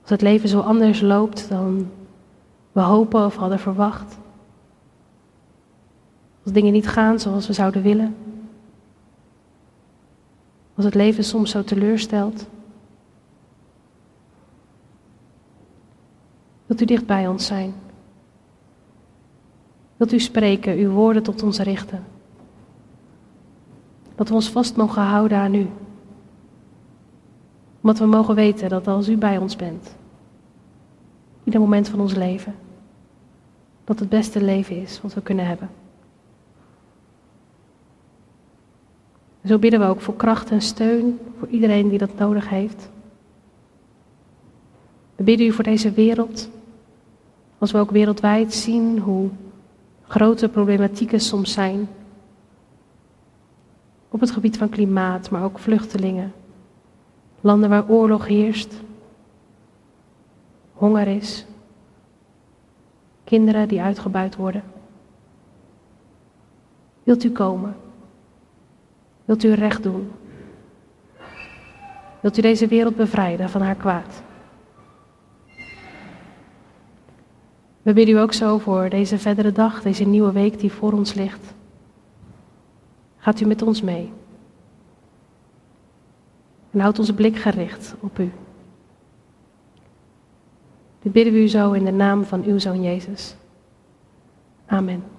Als 0.00 0.10
het 0.10 0.20
leven 0.20 0.48
zo 0.48 0.60
anders 0.60 1.00
loopt 1.00 1.48
dan 1.48 1.90
we 2.72 2.80
hopen 2.80 3.24
of 3.24 3.36
hadden 3.36 3.58
verwacht. 3.58 4.18
Als 6.42 6.52
dingen 6.52 6.72
niet 6.72 6.88
gaan 6.88 7.20
zoals 7.20 7.46
we 7.46 7.52
zouden 7.52 7.82
willen. 7.82 8.16
Als 10.74 10.84
het 10.84 10.94
leven 10.94 11.24
soms 11.24 11.50
zo 11.50 11.64
teleurstelt. 11.64 12.46
Wilt 16.66 16.80
u 16.80 16.84
dicht 16.84 17.06
bij 17.06 17.28
ons 17.28 17.46
zijn? 17.46 17.74
Wilt 19.96 20.12
u 20.12 20.18
spreken, 20.18 20.76
uw 20.76 20.90
woorden 20.90 21.22
tot 21.22 21.42
ons 21.42 21.58
richten? 21.58 22.04
Dat 24.14 24.28
we 24.28 24.34
ons 24.34 24.50
vast 24.50 24.76
mogen 24.76 25.02
houden 25.02 25.38
aan 25.38 25.54
u. 25.54 25.68
Omdat 27.80 27.98
we 27.98 28.06
mogen 28.06 28.34
weten 28.34 28.68
dat 28.68 28.88
als 28.88 29.08
u 29.08 29.16
bij 29.16 29.38
ons 29.38 29.56
bent, 29.56 29.96
ieder 31.44 31.60
moment 31.60 31.88
van 31.88 32.00
ons 32.00 32.14
leven, 32.14 32.54
dat 33.84 33.98
het 33.98 34.08
beste 34.08 34.42
leven 34.42 34.82
is 34.82 35.00
wat 35.00 35.14
we 35.14 35.22
kunnen 35.22 35.46
hebben. 35.46 35.70
Zo 39.44 39.58
bidden 39.58 39.80
we 39.80 39.86
ook 39.86 40.00
voor 40.00 40.16
kracht 40.16 40.50
en 40.50 40.62
steun 40.62 41.18
voor 41.38 41.48
iedereen 41.48 41.88
die 41.88 41.98
dat 41.98 42.18
nodig 42.18 42.48
heeft. 42.48 42.90
We 45.16 45.22
bidden 45.22 45.46
u 45.46 45.52
voor 45.52 45.64
deze 45.64 45.90
wereld, 45.90 46.50
als 47.58 47.72
we 47.72 47.78
ook 47.78 47.90
wereldwijd 47.90 48.54
zien 48.54 48.98
hoe 48.98 49.30
grote 50.08 50.48
problematieken 50.48 51.20
soms 51.20 51.52
zijn. 51.52 51.88
Op 54.08 54.20
het 54.20 54.30
gebied 54.30 54.58
van 54.58 54.68
klimaat, 54.68 55.30
maar 55.30 55.44
ook 55.44 55.58
vluchtelingen. 55.58 56.32
Landen 57.40 57.68
waar 57.70 57.88
oorlog 57.88 58.26
heerst, 58.26 58.74
honger 60.72 61.06
is, 61.06 61.46
kinderen 63.24 63.68
die 63.68 63.80
uitgebuit 63.80 64.36
worden. 64.36 64.62
Wilt 67.02 67.24
u 67.24 67.30
komen? 67.30 67.76
Wilt 69.24 69.44
u 69.44 69.52
recht 69.52 69.82
doen? 69.82 70.10
Wilt 72.20 72.38
u 72.38 72.40
deze 72.40 72.66
wereld 72.66 72.96
bevrijden 72.96 73.50
van 73.50 73.60
haar 73.60 73.74
kwaad? 73.74 74.22
We 77.86 77.92
bidden 77.92 78.14
u 78.14 78.18
ook 78.18 78.32
zo 78.32 78.58
voor 78.58 78.88
deze 78.88 79.18
verdere 79.18 79.52
dag, 79.52 79.82
deze 79.82 80.04
nieuwe 80.04 80.32
week 80.32 80.58
die 80.58 80.72
voor 80.72 80.92
ons 80.92 81.14
ligt. 81.14 81.54
Gaat 83.16 83.40
u 83.40 83.46
met 83.46 83.62
ons 83.62 83.82
mee. 83.82 84.12
En 86.70 86.80
houd 86.80 86.98
onze 86.98 87.14
blik 87.14 87.36
gericht 87.36 87.94
op 88.00 88.18
u. 88.18 88.32
Dit 91.02 91.12
bidden 91.12 91.32
we 91.32 91.42
u 91.42 91.48
zo 91.48 91.72
in 91.72 91.84
de 91.84 91.90
naam 91.90 92.24
van 92.24 92.44
uw 92.44 92.58
Zoon 92.58 92.82
Jezus. 92.82 93.36
Amen. 94.66 95.15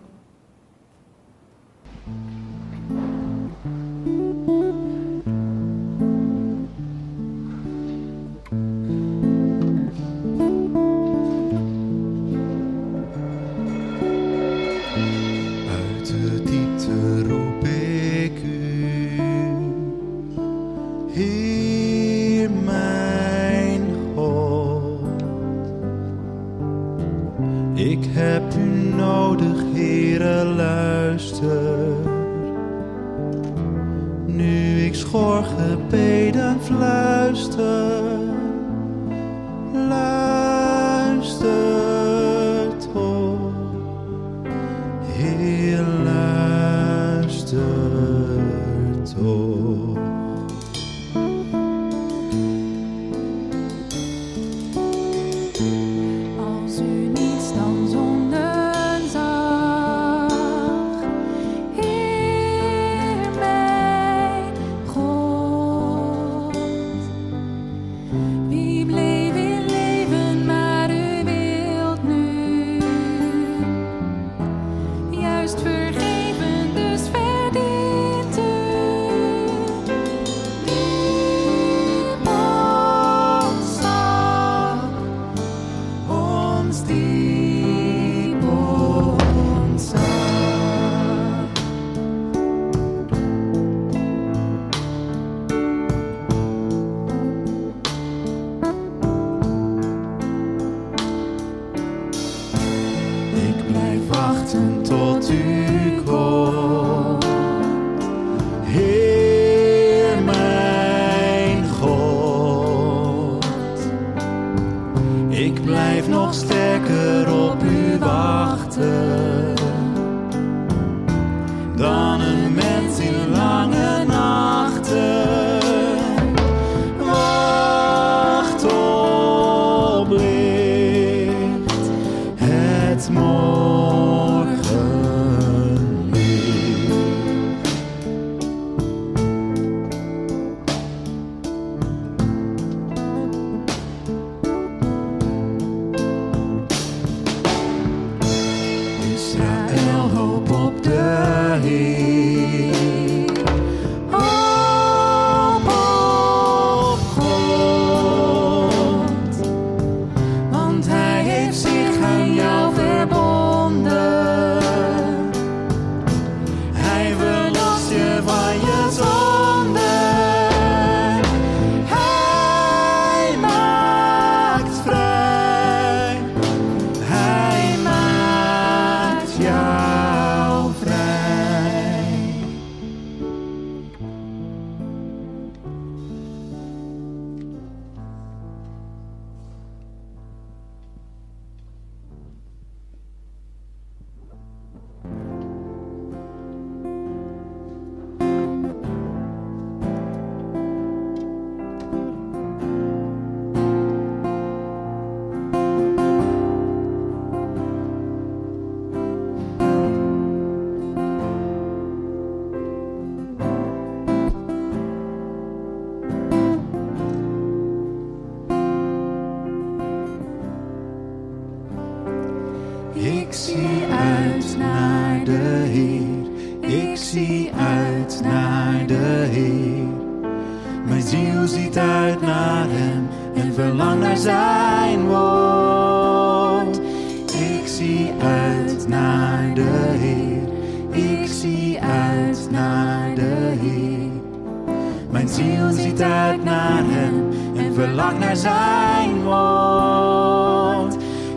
ziel 245.38 245.72
ziet 245.72 246.02
uit 246.02 246.44
naar 246.44 246.84
hem 246.86 247.30
en 247.56 247.74
verlangt 247.74 248.20
naar 248.20 248.36
zijn 248.36 249.24
woord. 249.24 250.96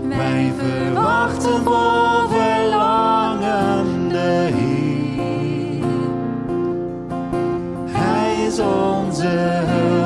Wij 0.09 0.53
verwachten 0.59 1.63
vol 1.63 2.29
verlangen 2.29 4.09
de 4.09 4.49
Hij 7.87 8.47
is 8.47 8.59
onze 8.59 9.29
hulp. 9.67 10.00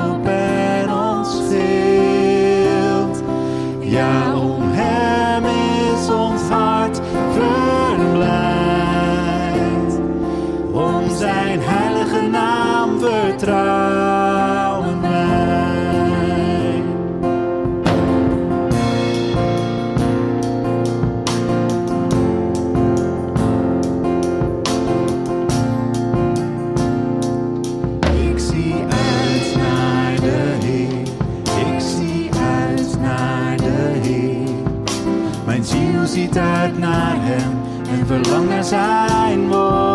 uit 36.37 36.79
naar 36.79 37.17
hem 37.17 37.63
en 37.89 38.07
verlangen 38.07 38.65
zijn 38.65 39.49
woord. 39.49 39.94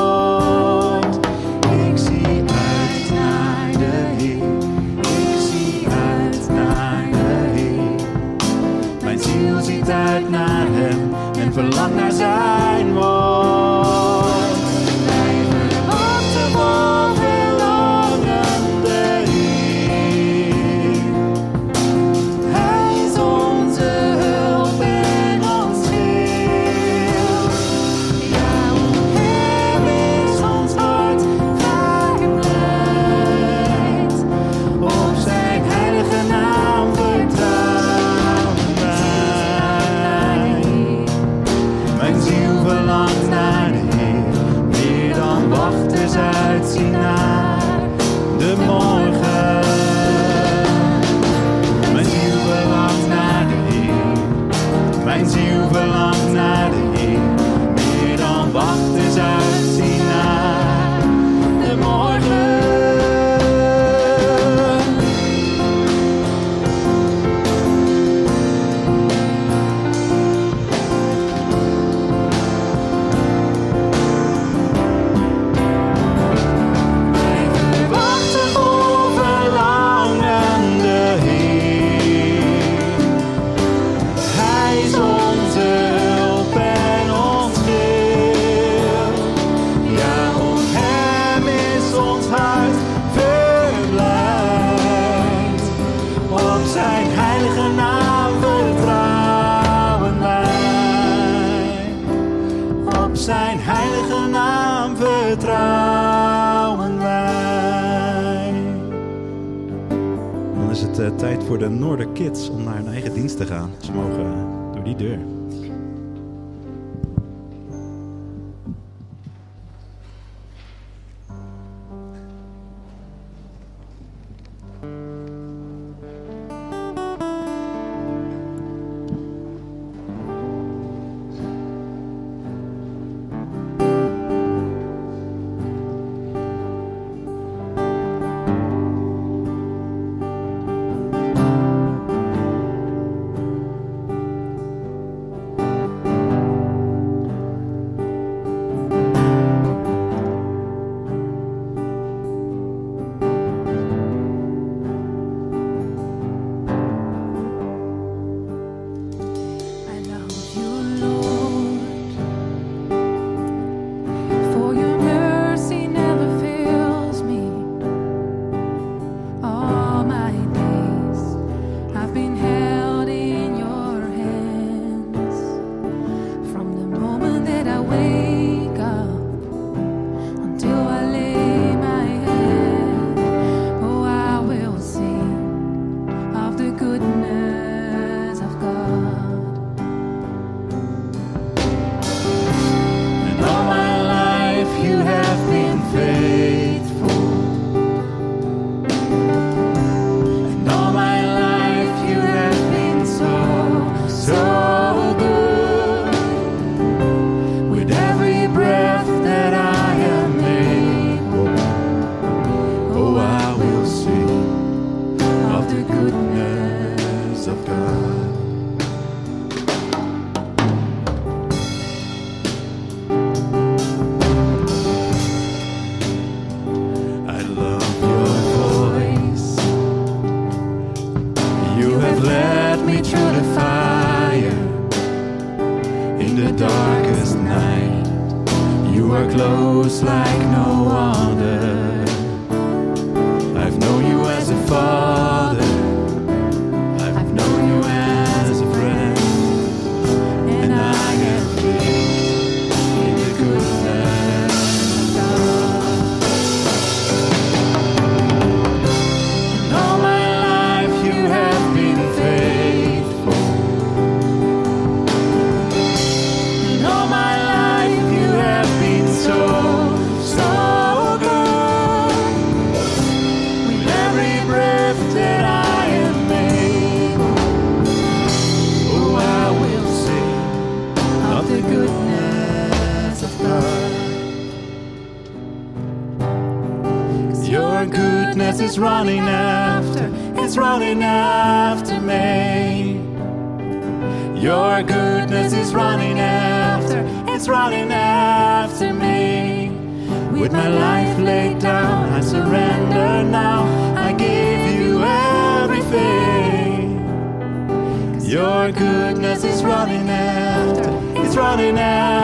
It's 311.30 311.38
running 311.38 311.78
out. 311.78 312.19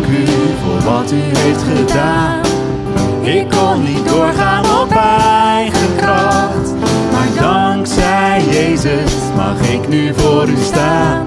Dank 0.00 0.18
u 0.18 0.26
voor 0.62 0.92
wat 0.92 1.12
u 1.12 1.20
heeft 1.38 1.62
gedaan. 1.62 2.40
Ik 3.22 3.48
kon 3.48 3.82
niet 3.82 4.08
doorgaan 4.08 4.64
op 4.82 4.90
eigen 4.90 5.96
kracht. 5.96 6.74
Maar 7.12 7.28
dankzij 7.40 8.42
Jezus 8.50 9.12
mag 9.36 9.68
ik 9.68 9.88
nu 9.88 10.12
voor 10.16 10.48
u 10.48 10.56
staan. 10.62 11.26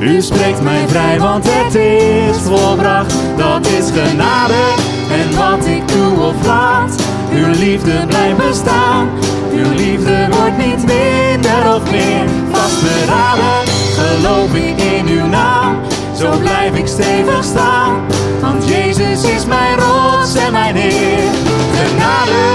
U 0.00 0.20
spreekt 0.20 0.62
mij 0.62 0.88
vrij, 0.88 1.20
want 1.20 1.44
het 1.48 1.74
is 1.74 2.36
volbracht. 2.38 3.14
Dat 3.36 3.66
is 3.66 3.90
genade. 3.90 4.62
En 5.10 5.36
wat 5.36 5.66
ik 5.66 5.88
doe 5.88 6.26
of 6.26 6.46
laat, 6.46 6.94
uw 7.32 7.48
liefde 7.48 8.06
blijft 8.06 8.36
bestaan. 8.36 9.08
Uw 9.52 9.74
liefde 9.74 10.26
wordt 10.30 10.56
niet 10.56 10.86
minder 10.86 11.74
of 11.74 11.90
meer 11.90 12.24
vastberaden. 12.50 13.68
Geloof 13.98 14.54
ik 14.54 14.80
in 14.80 15.06
uw 15.08 15.26
naam, 15.26 15.76
zo 16.20 16.38
blijf 16.38 16.76
ik 16.76 16.86
stevig 16.86 17.44
staan. 17.44 18.06
Want 18.40 18.68
Jezus 18.68 19.24
is 19.24 19.46
mijn 19.46 19.78
rots 19.78 20.34
en 20.34 20.52
mijn 20.52 20.76
Heer. 20.76 21.28
Genade. 21.74 22.48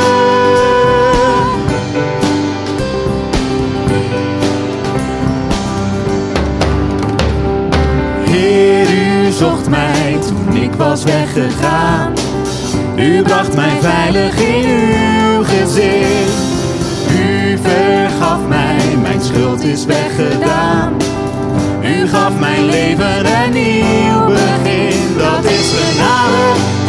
Heer, 8.29 8.87
u 8.89 9.31
zocht 9.31 9.69
mij 9.69 10.17
toen 10.27 10.55
ik 10.55 10.73
was 10.73 11.03
weggegaan. 11.03 12.13
U 12.95 13.21
bracht 13.21 13.55
mij 13.55 13.77
veilig 13.81 14.39
in 14.39 14.65
uw 14.65 15.43
gezicht. 15.43 16.43
U 17.19 17.57
vergaf 17.61 18.39
mij, 18.47 18.97
mijn 19.01 19.21
schuld 19.21 19.63
is 19.63 19.85
weggedaan. 19.85 21.14
U 21.85 22.07
gaf 22.07 22.39
mijn 22.39 22.65
leven 22.65 23.25
een 23.25 23.51
nieuw 23.51 24.25
begin. 24.25 25.17
Dat 25.17 25.43
is 25.43 25.73
genade. 25.79 26.45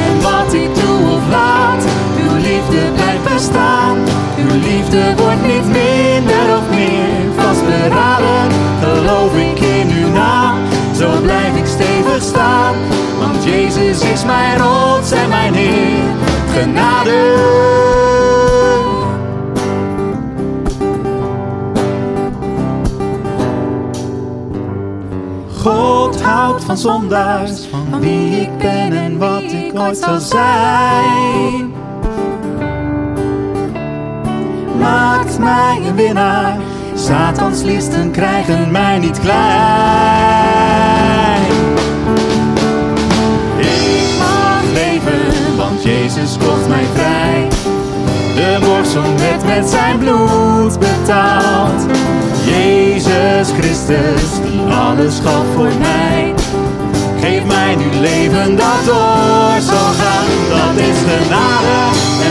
En 0.09 0.21
wat 0.23 0.53
ik 0.53 0.75
doe 0.75 1.11
of 1.17 1.29
laat, 1.31 1.85
uw 2.21 2.35
liefde 2.37 2.93
blijft 2.95 3.35
bestaan. 3.35 3.97
Uw 4.39 4.61
liefde 4.61 5.15
wordt 5.17 5.47
niet 5.47 5.67
minder 5.67 6.57
of 6.59 6.69
meer 6.71 7.33
vastberaden. 7.37 8.51
Geloof 8.83 9.37
ik 9.37 9.61
in 9.61 9.91
uw 9.91 10.13
naam, 10.13 10.59
zo 10.97 11.21
blijf 11.23 11.57
ik 11.57 11.67
stevig 11.67 12.23
staan. 12.23 12.75
Want 13.19 13.45
Jezus 13.45 14.01
is 14.01 14.25
mijn 14.25 14.59
rots 14.59 15.11
en 15.11 15.29
mijn 15.29 15.55
Heer. 15.55 16.05
Genade. 16.53 18.06
God 25.67 26.23
houdt 26.23 26.65
van 26.65 26.77
zondaars, 26.77 27.67
van 27.71 28.01
wie 28.01 28.41
ik 28.41 28.59
ben 28.59 28.93
en 28.93 29.19
wat 29.19 29.43
ik 29.43 29.79
ooit 29.79 29.97
zal 29.97 30.21
zijn. 30.21 31.73
Maakt 34.79 35.39
mij 35.39 35.81
een 35.87 35.95
winnaar, 35.95 36.57
Satans 36.95 37.63
listen 37.63 38.11
krijgen 38.11 38.71
mij 38.71 38.99
niet 38.99 39.21
klein. 39.21 39.43
Ik 43.59 44.19
mag 44.19 44.63
leven, 44.73 45.57
want 45.57 45.83
Jezus 45.83 46.37
kocht 46.39 46.69
mij 46.69 46.85
vrij 46.95 47.16
en 48.57 48.65
wordt 48.65 48.89
zo 48.89 49.03
net 49.03 49.47
met 49.47 49.69
zijn 49.69 49.99
bloed 49.99 50.79
betaald. 50.79 51.81
Jezus 52.45 53.49
Christus, 53.59 54.31
die 54.45 54.61
alles 54.75 55.21
gaf 55.25 55.45
voor 55.55 55.73
mij. 55.79 56.35
Geef 57.21 57.45
mij 57.45 57.75
nu 57.75 58.01
leven 58.01 58.57
dat 58.57 58.81
door 58.85 59.57
zal 59.61 59.91
gaan. 60.01 60.29
Dat 60.55 60.77
is 60.91 60.99
genade 61.09 61.79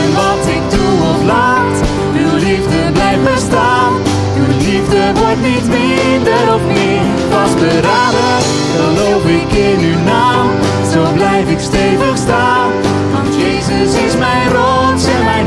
en 0.00 0.08
wat 0.20 0.42
ik 0.56 0.64
doe 0.70 0.94
of 1.12 1.24
laat. 1.24 1.76
Uw 2.22 2.34
liefde 2.34 2.92
blijft 2.92 3.24
bestaan. 3.34 3.92
Uw 4.38 4.70
liefde 4.70 5.02
wordt 5.20 5.42
niet 5.42 5.66
minder 5.78 6.54
of 6.54 6.62
meer 6.72 7.06
vastberaden. 7.30 8.36
Dan 8.76 8.94
loop 8.94 9.24
ik 9.24 9.52
in 9.52 9.80
uw 9.80 10.02
naam, 10.04 10.46
zo 10.92 11.02
blijf 11.14 11.48
ik 11.48 11.60
stevig 11.60 12.16
staan. 12.16 12.70
Want 13.12 13.34
Jezus 13.34 13.90
is 14.06 14.16
mijn 14.16 14.48
rots 14.52 15.04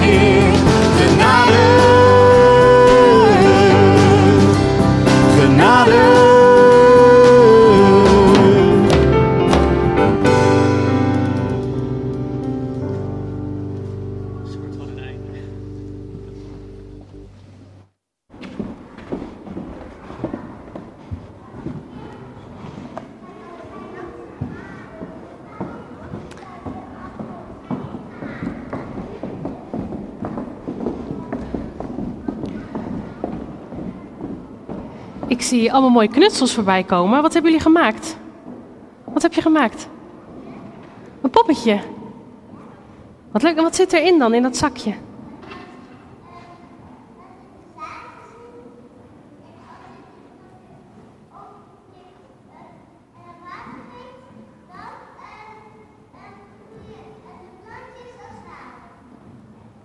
en 0.09 0.17
mijn 0.17 0.27
Heer. 0.27 0.53
Genade, 0.97 2.08
zie 35.59 35.71
allemaal 35.71 35.89
mooie 35.89 36.07
knutsels 36.07 36.53
voorbij 36.53 36.83
komen. 36.83 37.21
Wat 37.21 37.33
hebben 37.33 37.51
jullie 37.51 37.65
gemaakt? 37.65 38.17
Wat 39.03 39.21
heb 39.21 39.33
je 39.33 39.41
gemaakt? 39.41 39.89
Een 41.21 41.29
poppetje. 41.29 41.79
Wat 43.31 43.41
leuk. 43.41 43.57
En 43.57 43.63
wat 43.63 43.75
zit 43.75 43.93
erin 43.93 44.19
dan, 44.19 44.33
in 44.33 44.41
dat 44.41 44.57
zakje? 44.57 44.93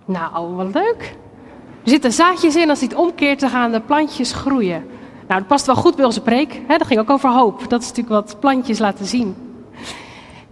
Nou, 0.05 0.55
wat 0.55 0.73
leuk. 0.73 1.15
Er 1.83 1.89
zitten 1.89 2.13
zaadjes 2.13 2.55
in, 2.55 2.69
als 2.69 2.79
hij 2.79 2.87
het 2.87 2.97
omkeert, 2.97 3.39
dan 3.39 3.49
gaan 3.49 3.71
de 3.71 3.81
plantjes 3.81 4.33
groeien. 4.33 4.94
Nou, 5.27 5.39
dat 5.39 5.47
past 5.47 5.65
wel 5.65 5.75
goed 5.75 5.95
bij 5.95 6.05
onze 6.05 6.21
preek. 6.21 6.61
Hè? 6.67 6.77
Dat 6.77 6.87
ging 6.87 6.99
ook 6.99 7.09
over 7.09 7.29
hoop. 7.29 7.69
Dat 7.69 7.81
is 7.81 7.87
natuurlijk 7.87 8.15
wat 8.15 8.39
plantjes 8.39 8.79
laten 8.79 9.05
zien. 9.05 9.35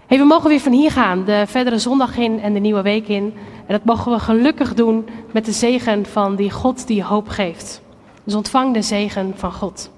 Hey, 0.05 0.17
we 0.17 0.23
mogen 0.23 0.49
weer 0.49 0.59
van 0.59 0.71
hier 0.71 0.91
gaan, 0.91 1.23
de 1.25 1.43
verdere 1.47 1.79
zondag 1.79 2.17
in 2.17 2.39
en 2.39 2.53
de 2.53 2.59
nieuwe 2.59 2.81
week 2.81 3.07
in. 3.07 3.33
En 3.65 3.73
dat 3.73 3.85
mogen 3.85 4.11
we 4.11 4.19
gelukkig 4.19 4.73
doen 4.73 5.05
met 5.31 5.45
de 5.45 5.51
zegen 5.51 6.05
van 6.05 6.35
die 6.35 6.51
God 6.51 6.87
die 6.87 7.03
hoop 7.03 7.27
geeft. 7.27 7.81
Dus 8.23 8.35
ontvang 8.35 8.73
de 8.73 8.81
zegen 8.81 9.33
van 9.35 9.53
God. 9.53 9.91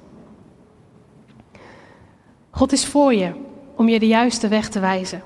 God 2.49 2.71
is 2.71 2.85
voor 2.85 3.13
je 3.13 3.31
om 3.75 3.89
je 3.89 3.99
de 3.99 4.07
juiste 4.07 4.47
weg 4.47 4.69
te 4.69 4.79
wijzen. 4.79 5.23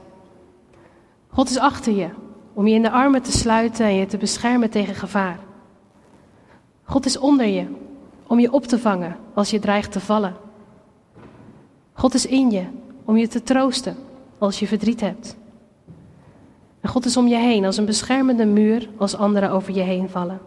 God 1.30 1.50
is 1.50 1.58
achter 1.58 1.96
je 1.96 2.10
om 2.54 2.68
je 2.68 2.76
in 2.76 2.82
de 2.82 2.92
armen 2.92 3.22
te 3.22 3.32
sluiten 3.32 3.86
en 3.86 3.96
je 3.96 4.06
te 4.06 4.18
beschermen 4.18 4.70
tegen 4.70 4.96
gevaar. 4.96 5.40
God 6.84 7.06
is 7.06 7.18
onder 7.18 7.46
je 7.46 7.66
om 8.30 8.40
je 8.40 8.52
op 8.52 8.66
te 8.66 8.80
vangen 8.80 9.16
als 9.34 9.50
je 9.50 9.60
dreigt 9.60 9.92
te 9.92 10.00
vallen. 10.00 10.36
God 11.94 12.14
is 12.14 12.26
in 12.26 12.52
je 12.52 12.66
om 13.06 13.18
je 13.18 13.28
te 13.28 13.44
troosten 13.44 13.96
als 14.38 14.60
je 14.60 14.68
verdriet 14.68 15.02
hebt. 15.02 15.38
En 16.80 16.90
God 16.90 17.06
is 17.06 17.18
om 17.18 17.28
je 17.28 17.36
heen 17.36 17.66
als 17.66 17.78
een 17.78 17.86
beschermende 17.86 18.46
muur 18.46 18.90
als 18.98 19.16
anderen 19.16 19.52
over 19.52 19.74
je 19.74 19.82
heen 19.82 20.10
vallen. 20.10 20.40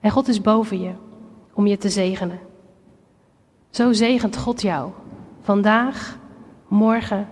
En 0.00 0.10
God 0.10 0.28
is 0.28 0.40
boven 0.40 0.80
je 0.80 0.92
om 1.54 1.66
je 1.66 1.76
te 1.76 1.88
zegenen. 1.88 2.38
Zo 3.70 3.92
zegent 3.92 4.36
God 4.36 4.62
jou 4.62 4.90
vandaag, 5.40 6.18
morgen 6.68 7.28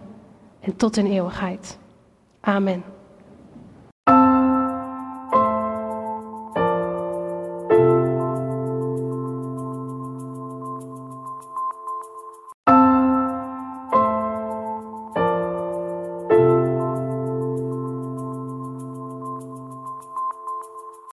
en 0.61 0.77
tot 0.77 0.97
in 0.97 1.07
eeuwigheid. 1.07 1.79
Amen. 2.41 2.96